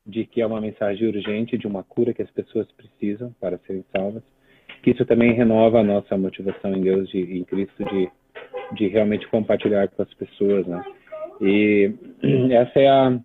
[0.06, 3.84] de que é uma mensagem urgente de uma cura que as pessoas precisam para serem
[3.96, 4.24] salvas.
[4.82, 8.10] Que isso também renova a nossa motivação em Deus, de, em Cristo, de,
[8.74, 10.82] de realmente compartilhar com as pessoas, né?
[11.42, 11.92] E
[12.52, 13.20] essa é a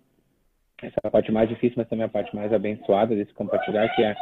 [0.83, 4.15] essa é parte mais difícil, mas também a parte mais abençoada desse compartilhar, que é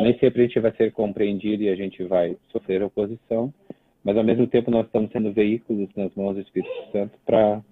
[0.00, 3.52] nem sempre a gente vai ser compreendido e a gente vai sofrer oposição,
[4.02, 7.62] mas ao mesmo tempo nós estamos sendo veículos nas mãos do Espírito Santo para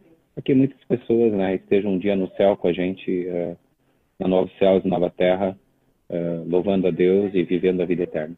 [0.45, 3.57] que muitas pessoas né, estejam um dia no céu com a gente, uh,
[4.18, 5.57] na nova céu e nova terra,
[6.09, 8.36] uh, louvando a Deus e vivendo a vida eterna.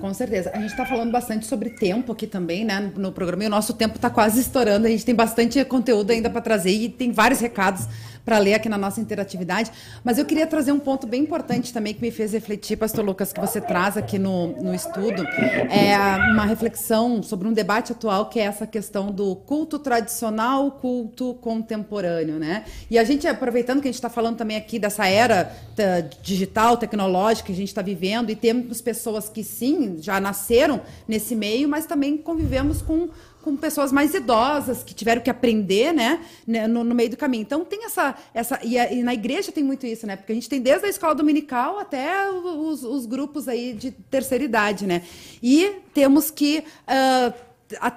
[0.00, 0.50] Com certeza.
[0.54, 3.74] A gente está falando bastante sobre tempo aqui também, né, no programa, e o nosso
[3.74, 4.86] tempo está quase estourando.
[4.86, 7.86] A gente tem bastante conteúdo ainda para trazer e tem vários recados
[8.28, 9.72] para ler aqui na nossa interatividade.
[10.04, 13.32] Mas eu queria trazer um ponto bem importante também que me fez refletir, Pastor Lucas,
[13.32, 15.26] que você traz aqui no, no estudo.
[15.70, 15.96] É
[16.30, 22.38] uma reflexão sobre um debate atual que é essa questão do culto tradicional, culto contemporâneo,
[22.38, 22.64] né?
[22.90, 25.50] E a gente, aproveitando que a gente está falando também aqui dessa era
[26.20, 31.34] digital, tecnológica que a gente está vivendo, e temos pessoas que sim, já nasceram nesse
[31.34, 33.08] meio, mas também convivemos com
[33.42, 37.42] com pessoas mais idosas que tiveram que aprender, né, né, no, no meio do caminho.
[37.42, 40.34] Então tem essa, essa e, a, e, na igreja tem muito isso, né, porque a
[40.34, 45.02] gente tem desde a escola dominical até os, os grupos aí de terceira idade, né,
[45.42, 47.48] e temos que uh,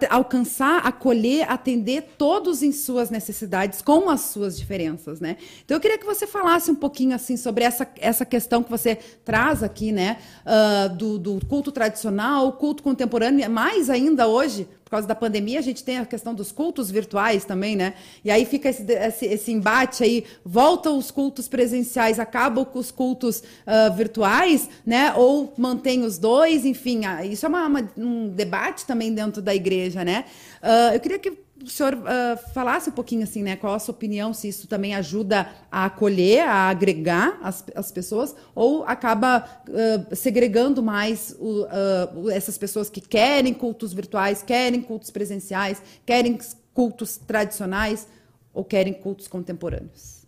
[0.09, 5.37] alcançar, acolher, atender todos em suas necessidades com as suas diferenças, né?
[5.63, 8.97] Então eu queria que você falasse um pouquinho assim sobre essa, essa questão que você
[9.23, 10.17] traz aqui, né?
[10.45, 15.61] Uh, do, do culto tradicional, culto contemporâneo, mais ainda hoje, por causa da pandemia, a
[15.61, 17.93] gente tem a questão dos cultos virtuais também, né?
[18.25, 22.91] E aí fica esse, esse, esse embate aí, volta os cultos presenciais, acabam com os
[22.91, 25.13] cultos uh, virtuais, né?
[25.13, 29.55] Ou mantém os dois, enfim, uh, isso é uma, uma, um debate também dentro da
[29.55, 30.25] igreja, né?
[30.61, 33.55] Uh, eu queria que o senhor uh, falasse um pouquinho assim, né?
[33.55, 38.35] Qual a sua opinião, se isso também ajuda a acolher, a agregar as, as pessoas,
[38.55, 45.09] ou acaba uh, segregando mais o, uh, essas pessoas que querem cultos virtuais, querem cultos
[45.09, 46.37] presenciais, querem
[46.73, 48.07] cultos tradicionais
[48.53, 50.20] ou querem cultos contemporâneos?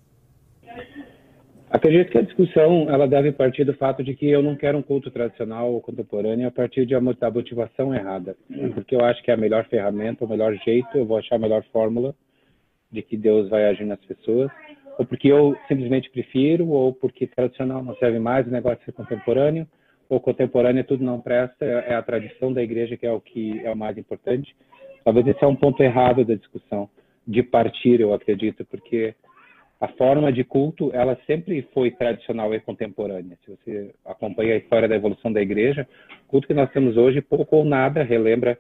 [1.74, 4.84] Acredito que a discussão ela deve partir do fato de que eu não quero um
[4.84, 8.38] culto tradicional ou contemporâneo a partir de uma, da motivação errada,
[8.76, 11.40] porque eu acho que é a melhor ferramenta, o melhor jeito, eu vou achar a
[11.40, 12.14] melhor fórmula
[12.92, 14.52] de que Deus vai agir nas pessoas,
[15.00, 19.68] ou porque eu simplesmente prefiro, ou porque tradicional não serve mais, o negócio é contemporâneo,
[20.08, 23.72] ou contemporâneo tudo não presta, é a tradição da igreja que é o que é
[23.72, 24.56] o mais importante.
[25.04, 26.88] Talvez esse é um ponto errado da discussão,
[27.28, 29.16] de partir, eu acredito, porque
[29.84, 33.38] a forma de culto ela sempre foi tradicional e contemporânea.
[33.44, 35.86] Se você acompanha a história da evolução da igreja,
[36.26, 38.58] o culto que nós temos hoje pouco ou nada relembra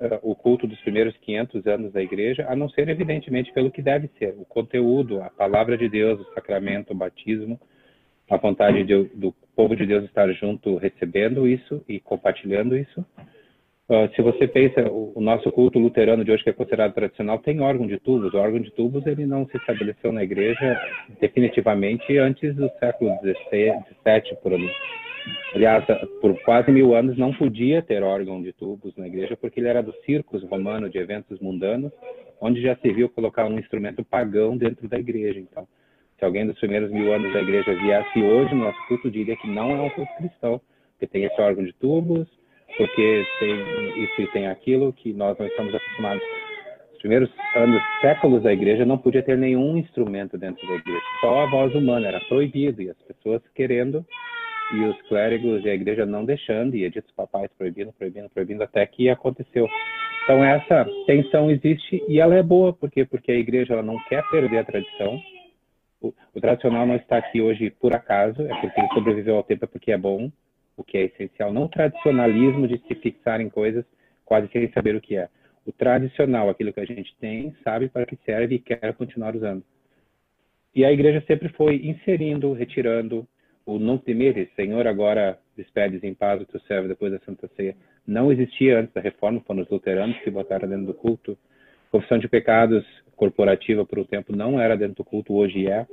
[0.00, 3.80] uh, o culto dos primeiros 500 anos da igreja, a não ser evidentemente pelo que
[3.80, 7.60] deve ser, o conteúdo, a palavra de Deus, o sacramento, o batismo,
[8.28, 13.06] a vontade de, do povo de Deus estar junto recebendo isso e compartilhando isso.
[13.88, 17.38] Uh, se você pensa, o, o, nosso culto luterano de hoje, que é considerado tradicional,
[17.38, 18.34] tem órgão de tubos.
[18.34, 20.80] O órgão de tubos ele não se estabeleceu na igreja
[21.20, 24.68] definitivamente antes do século XVII, por ali.
[25.54, 25.84] Aliás,
[26.20, 29.82] por quase mil anos não podia ter órgão de tubos na igreja, porque ele era
[29.82, 31.92] dos circos romanos, de eventos mundanos,
[32.40, 35.38] onde já se viu colocar um instrumento pagão dentro da igreja.
[35.38, 35.66] Então,
[36.18, 39.70] se alguém dos primeiros mil anos da igreja viesse hoje, nosso culto diria que não
[39.70, 40.60] é um culto cristão,
[40.92, 42.26] porque tem esse órgão de tubos,
[42.76, 46.22] porque tem isso e tem aquilo que nós não estamos acostumados.
[46.92, 51.42] Os primeiros anos, séculos da igreja não podia ter nenhum instrumento dentro da igreja, só
[51.42, 54.04] a voz humana era proibido e as pessoas querendo
[54.72, 58.84] e os clérigos e a igreja não deixando e editos papais proibindo, proibindo, proibindo até
[58.86, 59.68] que aconteceu.
[60.24, 64.28] Então essa tensão existe e ela é boa porque porque a igreja ela não quer
[64.28, 65.20] perder a tradição.
[66.00, 69.64] O, o tradicional não está aqui hoje por acaso, é porque ele sobreviveu ao tempo
[69.64, 70.30] é porque é bom
[70.76, 73.84] o que é essencial, não o tradicionalismo de se fixar em coisas
[74.24, 75.28] quase sem saber o que é.
[75.64, 79.62] O tradicional, aquilo que a gente tem, sabe para que serve e quer continuar usando.
[80.74, 83.26] E a igreja sempre foi inserindo, retirando
[83.64, 87.74] o não temer, Senhor, agora despedes em paz o teu servo depois da Santa Ceia.
[88.06, 91.36] Não existia antes da reforma, foram os luteranos que botaram dentro do culto.
[91.90, 92.84] Confissão de pecados
[93.16, 95.86] corporativa por um tempo não era dentro do culto, hoje é.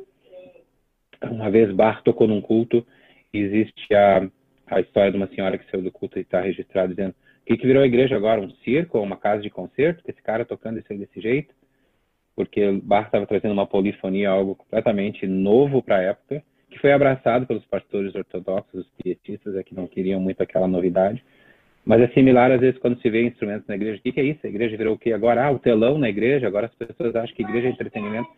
[1.24, 2.86] Uma vez Bar tocou num culto,
[3.34, 4.30] existe a,
[4.74, 7.14] a história de uma senhora que saiu do culto e está registrada dizendo
[7.44, 8.40] o que, que virou a igreja agora?
[8.40, 10.02] Um circo ou uma casa de concerto?
[10.02, 11.54] Que esse cara tocando isso aí desse jeito?
[12.36, 17.46] Porque Bar estava trazendo uma polifonia, algo completamente novo para a época, que foi abraçado
[17.46, 21.24] pelos pastores ortodoxos, os pietistas, é que não queriam muito aquela novidade.
[21.86, 24.00] Mas é similar, às vezes, quando se vê instrumentos na igreja.
[24.00, 24.40] O que, que é isso?
[24.46, 25.46] A igreja virou o quê agora?
[25.46, 26.48] Ah, o telão na igreja.
[26.48, 28.30] Agora as pessoas acham que igreja é entretenimento.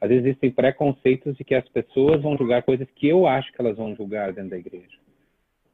[0.00, 3.60] Às vezes existem preconceitos de que as pessoas vão julgar coisas que eu acho que
[3.60, 5.03] elas vão julgar dentro da igreja.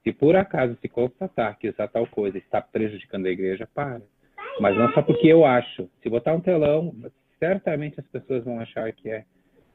[0.02, 4.02] Se por acaso se constatar que usar tal coisa está prejudicando a igreja, para.
[4.60, 5.88] Mas não só porque eu acho.
[6.02, 6.94] Se botar um telão,
[7.38, 9.24] certamente as pessoas vão achar que é,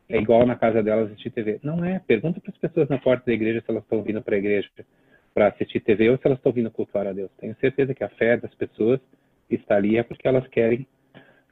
[0.09, 1.59] é igual na casa delas assistir TV.
[1.63, 1.99] Não é.
[1.99, 4.69] Pergunta para as pessoas na porta da igreja se elas estão vindo para a igreja
[5.34, 7.30] para assistir TV ou se elas estão vindo cultuar a Deus.
[7.38, 8.99] Tenho certeza que a fé das pessoas
[9.49, 10.88] está ali é porque elas querem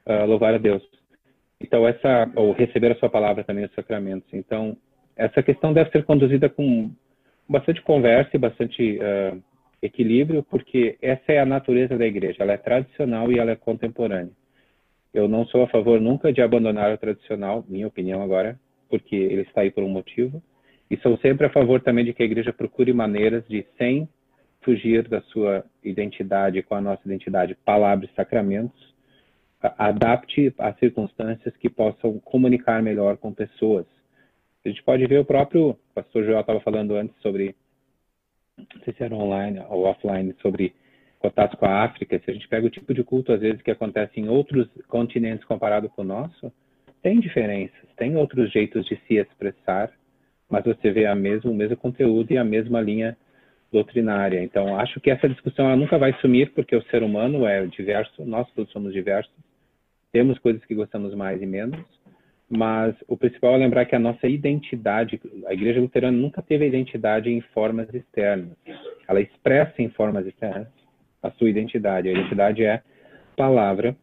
[0.06, 0.82] uh, louvar a Deus.
[1.60, 4.28] Então, essa, ou receber a sua palavra também, os sacramentos.
[4.32, 4.76] Então,
[5.16, 6.90] essa questão deve ser conduzida com
[7.48, 9.42] bastante conversa e bastante uh,
[9.82, 12.42] equilíbrio, porque essa é a natureza da igreja.
[12.42, 14.32] Ela é tradicional e ela é contemporânea.
[15.12, 19.42] Eu não sou a favor nunca de abandonar o tradicional, minha opinião agora, porque ele
[19.42, 20.42] está aí por um motivo.
[20.90, 24.08] E sou sempre a favor também de que a igreja procure maneiras de, sem
[24.62, 28.94] fugir da sua identidade com a nossa identidade, palavras sacramentos,
[29.78, 33.86] adapte às circunstâncias que possam comunicar melhor com pessoas.
[34.64, 37.54] A gente pode ver o próprio o pastor Joel estava falando antes sobre,
[38.58, 40.74] não sei se era online ou offline, sobre
[41.18, 42.18] contatos com a África.
[42.18, 45.44] Se a gente pega o tipo de culto, às vezes, que acontece em outros continentes
[45.44, 46.52] comparado com o nosso,
[47.02, 49.92] tem diferenças, tem outros jeitos de se expressar,
[50.48, 53.16] mas você vê a mesmo, o mesmo conteúdo e a mesma linha
[53.70, 54.42] doutrinária.
[54.42, 58.24] Então, acho que essa discussão ela nunca vai sumir, porque o ser humano é diverso,
[58.24, 59.32] nós todos somos diversos,
[60.12, 61.84] temos coisas que gostamos mais e menos,
[62.56, 67.30] mas o principal é lembrar que a nossa identidade, a Igreja Luterana nunca teve identidade
[67.30, 68.56] em formas externas.
[69.08, 70.68] Ela expressa em formas externas
[71.22, 72.08] a sua identidade.
[72.08, 72.82] A identidade é
[73.36, 73.96] palavra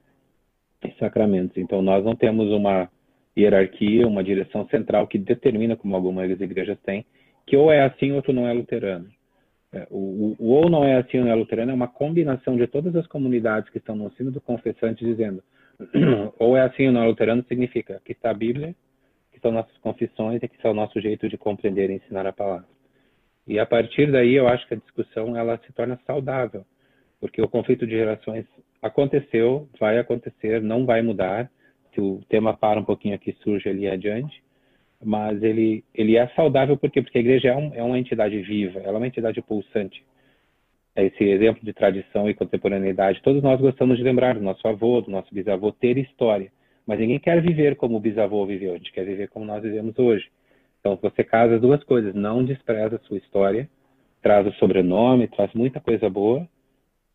[0.83, 1.57] e sacramentos.
[1.57, 2.89] Então, nós não temos uma
[3.37, 7.05] hierarquia, uma direção central que determina, como algumas igrejas têm,
[7.47, 9.07] que ou é assim ou outro não é luterano.
[9.73, 12.67] É, o, o, ou não é assim ou não é luterano é uma combinação de
[12.67, 15.41] todas as comunidades que estão no ensino do confessante dizendo
[16.39, 18.75] ou é assim ou não é luterano significa que está a Bíblia,
[19.31, 22.33] que são nossas confissões e que são o nosso jeito de compreender e ensinar a
[22.33, 22.67] palavra.
[23.47, 26.63] E a partir daí eu acho que a discussão ela se torna saudável,
[27.19, 28.45] porque o conflito de gerações
[28.81, 31.49] aconteceu, vai acontecer, não vai mudar,
[31.93, 34.41] se o tema para um pouquinho aqui, surge ali adiante,
[35.03, 38.79] mas ele, ele é saudável porque, porque a igreja é, um, é uma entidade viva,
[38.79, 40.03] ela é uma entidade pulsante.
[40.95, 44.99] É esse exemplo de tradição e contemporaneidade, todos nós gostamos de lembrar do nosso avô,
[44.99, 46.51] do nosso bisavô, ter história,
[46.85, 49.97] mas ninguém quer viver como o bisavô viveu, a gente quer viver como nós vivemos
[49.97, 50.29] hoje.
[50.79, 53.69] Então, você casa as duas coisas, não despreza a sua história,
[54.21, 56.45] traz o sobrenome, traz muita coisa boa,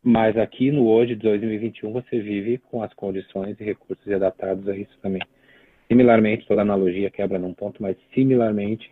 [0.03, 4.75] mas aqui no hoje de 2021 você vive com as condições e recursos adaptados a
[4.75, 5.21] isso também.
[5.87, 8.89] Similarmente, toda analogia quebra num ponto, mas similarmente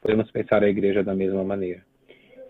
[0.00, 1.82] podemos pensar a igreja da mesma maneira.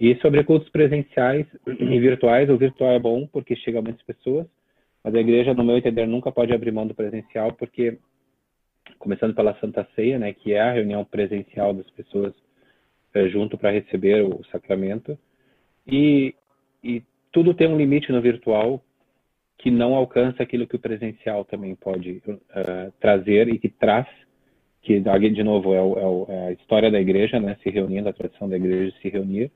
[0.01, 4.47] E sobre cultos presenciais e virtuais, o virtual é bom porque chega a muitas pessoas,
[5.03, 7.99] mas a igreja, no meu entender, nunca pode abrir mão do presencial porque,
[8.99, 12.33] começando pela Santa Ceia, né, que é a reunião presencial das pessoas
[13.13, 15.17] é, junto para receber o sacramento,
[15.87, 16.35] e,
[16.83, 18.83] e tudo tem um limite no virtual
[19.59, 24.07] que não alcança aquilo que o presencial também pode uh, trazer e que traz,
[24.83, 28.49] que de novo é, o, é, a história da igreja, né, se reunindo, a tradição
[28.49, 29.51] da igreja se reunir,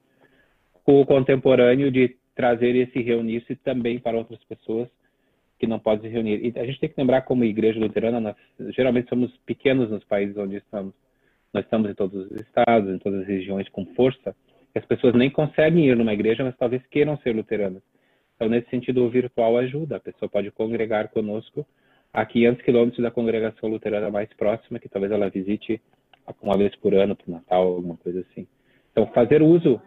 [0.92, 4.88] o contemporâneo de trazer esse reunir-se também para outras pessoas
[5.58, 6.40] que não podem se reunir.
[6.44, 8.36] E a gente tem que lembrar como igreja luterana, nós
[8.74, 10.94] geralmente somos pequenos nos países onde estamos.
[11.52, 14.36] Nós estamos em todos os estados, em todas as regiões com força,
[14.78, 17.82] as pessoas nem conseguem ir numa igreja, mas talvez queiram ser luteranas.
[18.36, 19.96] Então, nesse sentido, o virtual ajuda.
[19.96, 21.66] A pessoa pode congregar conosco
[22.12, 25.80] a 500 quilômetros da congregação luterana mais próxima, que talvez ela visite
[26.40, 28.46] uma vez por ano, para o Natal, alguma coisa assim.
[28.92, 29.80] Então, fazer uso.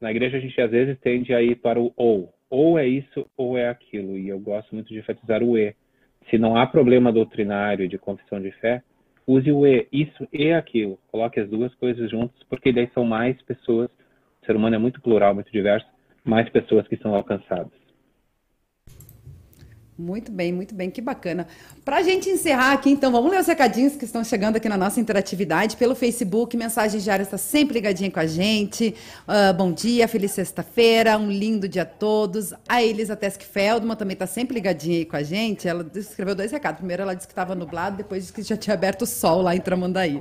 [0.00, 2.32] Na, igreja, a gente às vezes tende a ir para o ou.
[2.50, 4.16] Ou é isso, ou é aquilo.
[4.18, 5.74] E eu gosto muito de enfatizar o e.
[6.30, 8.82] Se não há problema doutrinário de confissão de fé,
[9.26, 10.98] use o e, isso e aquilo.
[11.10, 13.90] Coloque as duas coisas juntas, porque daí são mais pessoas
[14.42, 15.86] O ser humano é muito plural, muito diverso,
[16.24, 17.83] mais pessoas que são alcançadas.
[19.96, 21.46] Muito bem, muito bem, que bacana.
[21.84, 24.76] Para a gente encerrar aqui, então, vamos ler os recadinhos que estão chegando aqui na
[24.76, 26.56] nossa interatividade pelo Facebook.
[26.56, 28.92] Mensagem diária está sempre ligadinha com a gente.
[29.20, 32.52] Uh, bom dia, feliz sexta-feira, um lindo dia a todos.
[32.68, 35.68] A Elisa Tesk Feldman também está sempre ligadinha aí com a gente.
[35.68, 36.78] Ela escreveu dois recados.
[36.78, 39.54] Primeiro, ela disse que estava nublado, depois disse que já tinha aberto o sol lá
[39.54, 40.20] em Tramandaí.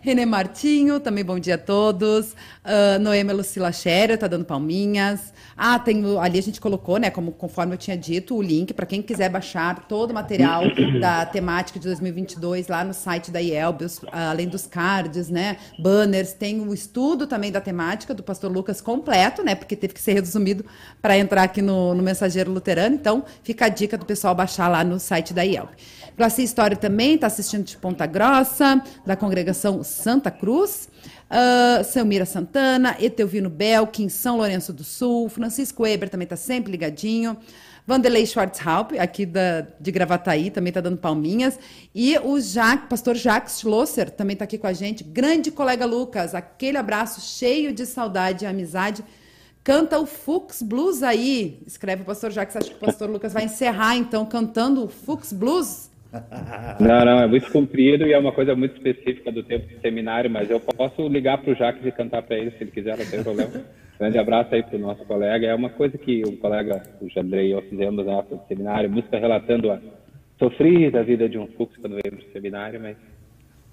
[0.00, 2.32] Renê Martinho, também bom dia a todos.
[2.32, 5.32] Uh, Noema Lucila Scherer está dando palminhas.
[5.56, 8.84] Ah, tem, ali a gente colocou, né, como, conforme eu tinha dito, o link para
[8.84, 10.62] quem quiser baixar todo o material
[11.00, 16.60] da temática de 2022 lá no site da IELB, além dos cards, né, banners, tem
[16.60, 20.64] o estudo também da temática do pastor Lucas completo, né, porque teve que ser resumido
[21.00, 24.84] para entrar aqui no, no Mensageiro Luterano, então fica a dica do pessoal baixar lá
[24.84, 25.70] no site da IELB.
[26.16, 30.88] Glaci História também está assistindo de Ponta Grossa, da congregação Santa Cruz.
[31.32, 37.38] Uh, Selmira Santana, Etelvino Belkin, São Lourenço do Sul, Francisco Weber também está sempre ligadinho.
[37.86, 41.58] Vanderlei Schwarzhaupt, aqui da, de Gravataí, também está dando palminhas.
[41.94, 45.02] E o Jacques, pastor Jacques Schlosser também está aqui com a gente.
[45.02, 49.04] Grande colega Lucas, aquele abraço cheio de saudade e amizade.
[49.64, 52.56] Canta o Fux Blues aí, escreve o pastor Jacques.
[52.56, 55.91] Acho que o pastor Lucas vai encerrar, então, cantando o Fux Blues.
[56.78, 60.30] Não, não, é muito comprido e é uma coisa muito específica do tempo de seminário,
[60.30, 63.06] mas eu posso ligar para o Jacques e cantar para ele se ele quiser, não
[63.06, 63.50] tem problema.
[63.98, 65.46] Grande abraço aí para o nosso colega.
[65.46, 68.90] É uma coisa que o colega, o Jandrei e eu fizemos na época do seminário,
[68.90, 69.80] música relatando a
[70.38, 72.96] sofrida vida de um fluxo quando veio para o seminário, mas,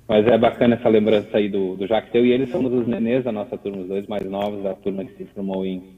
[0.08, 2.14] mas é bacana essa lembrança aí do, do Jacques.
[2.14, 5.04] Eu e ele somos os nenês da nossa turma, os dois mais novos da turma
[5.04, 5.98] que se formou em,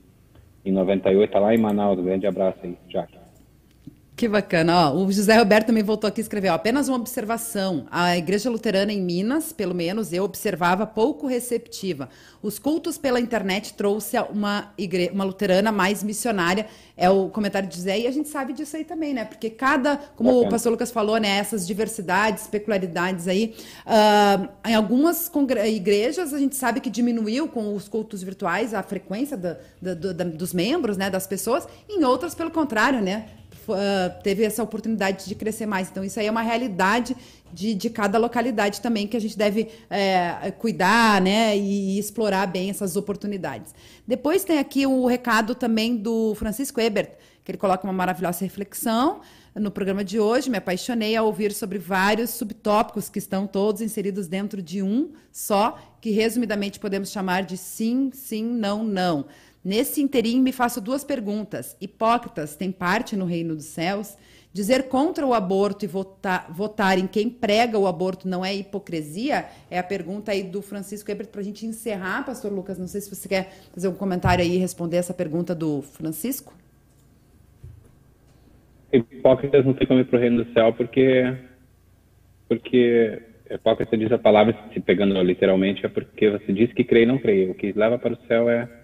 [0.66, 2.00] em 98, tá lá em Manaus.
[2.00, 3.21] Grande abraço aí, Jacques.
[4.22, 4.92] Que bacana.
[4.92, 7.88] Ó, o José Roberto também voltou aqui e escreveu: ó, apenas uma observação.
[7.90, 12.08] A Igreja Luterana em Minas, pelo menos eu observava, pouco receptiva.
[12.40, 15.10] Os cultos pela internet trouxe uma, igre...
[15.12, 16.68] uma luterana mais missionária.
[16.96, 19.26] É o comentário de José, e a gente sabe disso aí também, né?
[19.26, 20.48] Porque cada, como bacana.
[20.48, 21.40] o pastor Lucas falou, né?
[21.40, 23.56] Essas diversidades, peculiaridades aí.
[23.88, 25.32] Uh, em algumas
[25.68, 30.24] igrejas, a gente sabe que diminuiu com os cultos virtuais a frequência da, da, da,
[30.26, 31.10] dos membros, né?
[31.10, 31.68] Das pessoas.
[31.90, 33.26] Em outras, pelo contrário, né?
[33.72, 35.90] Uh, teve essa oportunidade de crescer mais.
[35.90, 37.16] Então, isso aí é uma realidade
[37.54, 42.48] de, de cada localidade também que a gente deve é, cuidar né, e, e, explorar
[42.48, 43.74] bem essas oportunidades.
[44.08, 47.12] Depois tem aqui o recado também do Francisco Ebert,
[47.44, 49.22] que ele coloca uma maravilhosa reflexão
[49.56, 50.50] no programa de hoje.
[50.50, 55.78] Me apaixonei a ouvir sobre vários subtópicos que estão todos inseridos dentro de um só,
[56.00, 59.26] que resumidamente podemos chamar de sim, sim, não, não.
[59.64, 61.78] Nesse interim, me faço duas perguntas.
[61.80, 64.18] Hipócritas têm parte no reino dos céus?
[64.54, 69.46] Dizer contra o aborto e votar, votar em quem prega o aborto não é hipocrisia?
[69.70, 72.78] É a pergunta aí do Francisco Ebert para a gente encerrar, pastor Lucas.
[72.78, 76.54] Não sei se você quer fazer um comentário aí e responder essa pergunta do Francisco.
[78.92, 81.34] Hipócritas não tem como ir para o reino do céu porque,
[82.50, 87.06] porque hipócrita diz a palavra, se pegando literalmente, é porque você diz que crê e
[87.06, 87.50] não crê.
[87.50, 88.81] O que leva para o céu é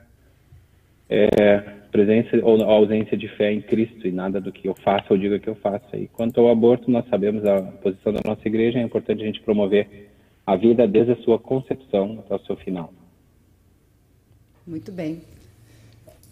[1.10, 1.60] é,
[1.92, 5.40] presença ou ausência de fé em Cristo e nada do que eu faço ou diga
[5.40, 5.96] que eu faço.
[5.96, 9.42] E quanto ao aborto, nós sabemos a posição da nossa igreja, é importante a gente
[9.42, 10.10] promover
[10.46, 12.94] a vida desde a sua concepção até o seu final.
[14.66, 15.22] Muito bem.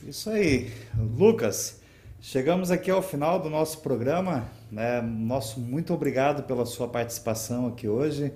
[0.07, 0.69] Isso aí.
[1.17, 1.81] Lucas,
[2.21, 4.45] chegamos aqui ao final do nosso programa.
[4.71, 5.01] Né?
[5.01, 8.31] Nosso muito obrigado pela sua participação aqui hoje.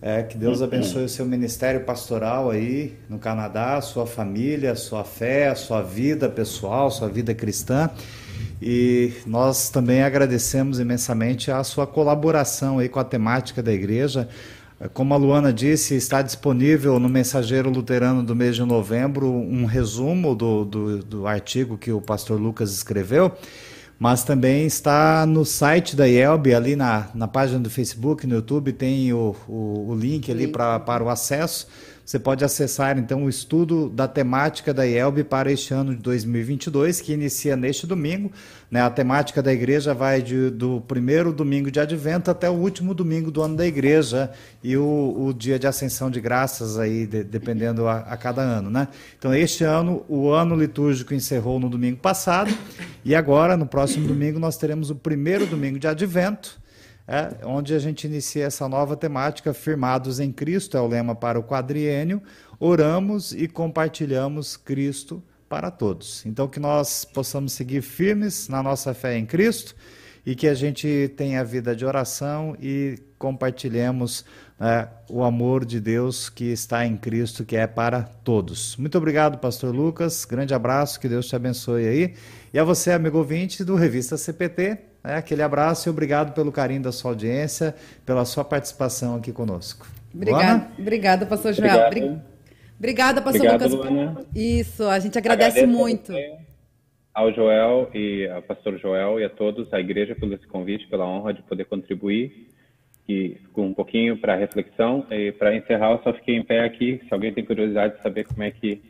[0.00, 5.54] É, que Deus abençoe o seu ministério pastoral aí no Canadá, sua família, sua fé,
[5.54, 7.90] sua vida pessoal, sua vida cristã.
[8.60, 14.28] E nós também agradecemos imensamente a sua colaboração aí com a temática da igreja.
[14.92, 20.34] Como a Luana disse, está disponível no Mensageiro Luterano do mês de novembro um resumo
[20.34, 23.32] do, do, do artigo que o pastor Lucas escreveu
[23.98, 28.72] mas também está no site da IELB, ali na, na página do Facebook, no YouTube,
[28.72, 31.66] tem o, o, o link ali para o acesso.
[32.06, 37.00] Você pode acessar então o estudo da temática da IELB para este ano de 2022,
[37.00, 38.30] que inicia neste domingo.
[38.70, 38.80] Né?
[38.80, 43.32] A temática da igreja vai de, do primeiro domingo de advento até o último domingo
[43.32, 44.30] do ano da igreja
[44.62, 48.70] e o, o dia de ascensão de graças, aí, de, dependendo a, a, cada ano.
[48.70, 48.86] Né?
[49.18, 52.56] Então, este ano, o ano litúrgico encerrou no domingo passado
[53.04, 56.56] e agora, no próximo domingo, nós teremos o primeiro domingo de advento
[57.08, 61.38] é, onde a gente inicia essa nova temática, Firmados em Cristo, é o lema para
[61.38, 62.20] o quadriênio,
[62.58, 66.24] oramos e compartilhamos Cristo para todos.
[66.26, 69.76] Então, que nós possamos seguir firmes na nossa fé em Cristo
[70.24, 74.24] e que a gente tenha vida de oração e compartilhemos
[74.58, 78.76] né, o amor de Deus que está em Cristo, que é para todos.
[78.76, 80.24] Muito obrigado, Pastor Lucas.
[80.24, 82.14] Grande abraço, que Deus te abençoe aí.
[82.52, 86.82] E a você, amigo ouvinte do Revista CPT, né, aquele abraço e obrigado pelo carinho
[86.82, 89.86] da sua audiência, pela sua participação aqui conosco.
[90.14, 91.86] Obrigada, obrigada, Pastor Joel.
[91.86, 92.22] Obrigado.
[92.78, 93.90] Obrigada, Pastor Obrigado, Lucas.
[93.90, 94.26] Luana.
[94.34, 96.12] Isso, a gente agradece Agradeço muito.
[97.14, 101.06] Ao Joel e ao Pastor Joel e a todos, a igreja, pelo esse convite, pela
[101.06, 102.48] honra de poder contribuir
[103.08, 105.06] e com um pouquinho para reflexão.
[105.10, 107.00] E para encerrar, eu só fiquei em pé aqui.
[107.08, 108.82] Se alguém tem curiosidade de saber como é que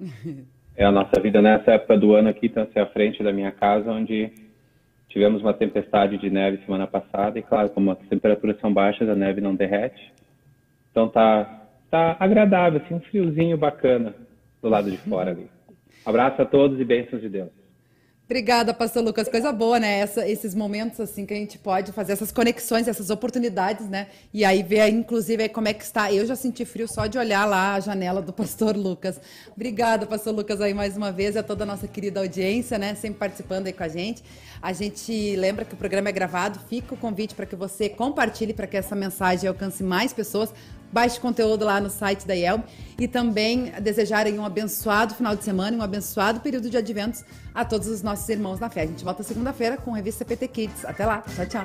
[0.74, 3.90] é a nossa vida nessa época do ano aqui, então, à frente da minha casa,
[3.90, 4.32] onde
[5.16, 7.38] tivemos uma tempestade de neve semana passada.
[7.38, 10.12] E claro, como as temperaturas são baixas, a neve não derrete.
[10.90, 14.14] Então tá, tá agradável, assim, um friozinho bacana
[14.60, 15.48] do lado de fora ali.
[16.04, 17.48] Abraço a todos e bênçãos de Deus.
[18.28, 19.28] Obrigada, pastor Lucas.
[19.28, 20.00] Coisa boa, né?
[20.00, 24.08] Essa, esses momentos assim que a gente pode fazer essas conexões, essas oportunidades, né?
[24.34, 26.12] E aí ver, inclusive, aí, como é que está.
[26.12, 29.20] Eu já senti frio só de olhar lá a janela do pastor Lucas.
[29.54, 32.96] Obrigada, pastor Lucas, aí mais uma vez, a toda a nossa querida audiência, né?
[32.96, 34.24] Sempre participando aí com a gente.
[34.60, 38.52] A gente lembra que o programa é gravado, fica o convite para que você compartilhe
[38.52, 40.52] para que essa mensagem alcance mais pessoas.
[40.92, 42.64] Baixe conteúdo lá no site da IELB
[42.98, 47.24] e também desejarem um abençoado final de semana e um abençoado período de adventos
[47.54, 48.82] a todos os nossos irmãos na fé.
[48.82, 50.84] A gente volta segunda-feira com a revista PT Kids.
[50.84, 51.22] Até lá.
[51.34, 51.64] Tchau, tchau.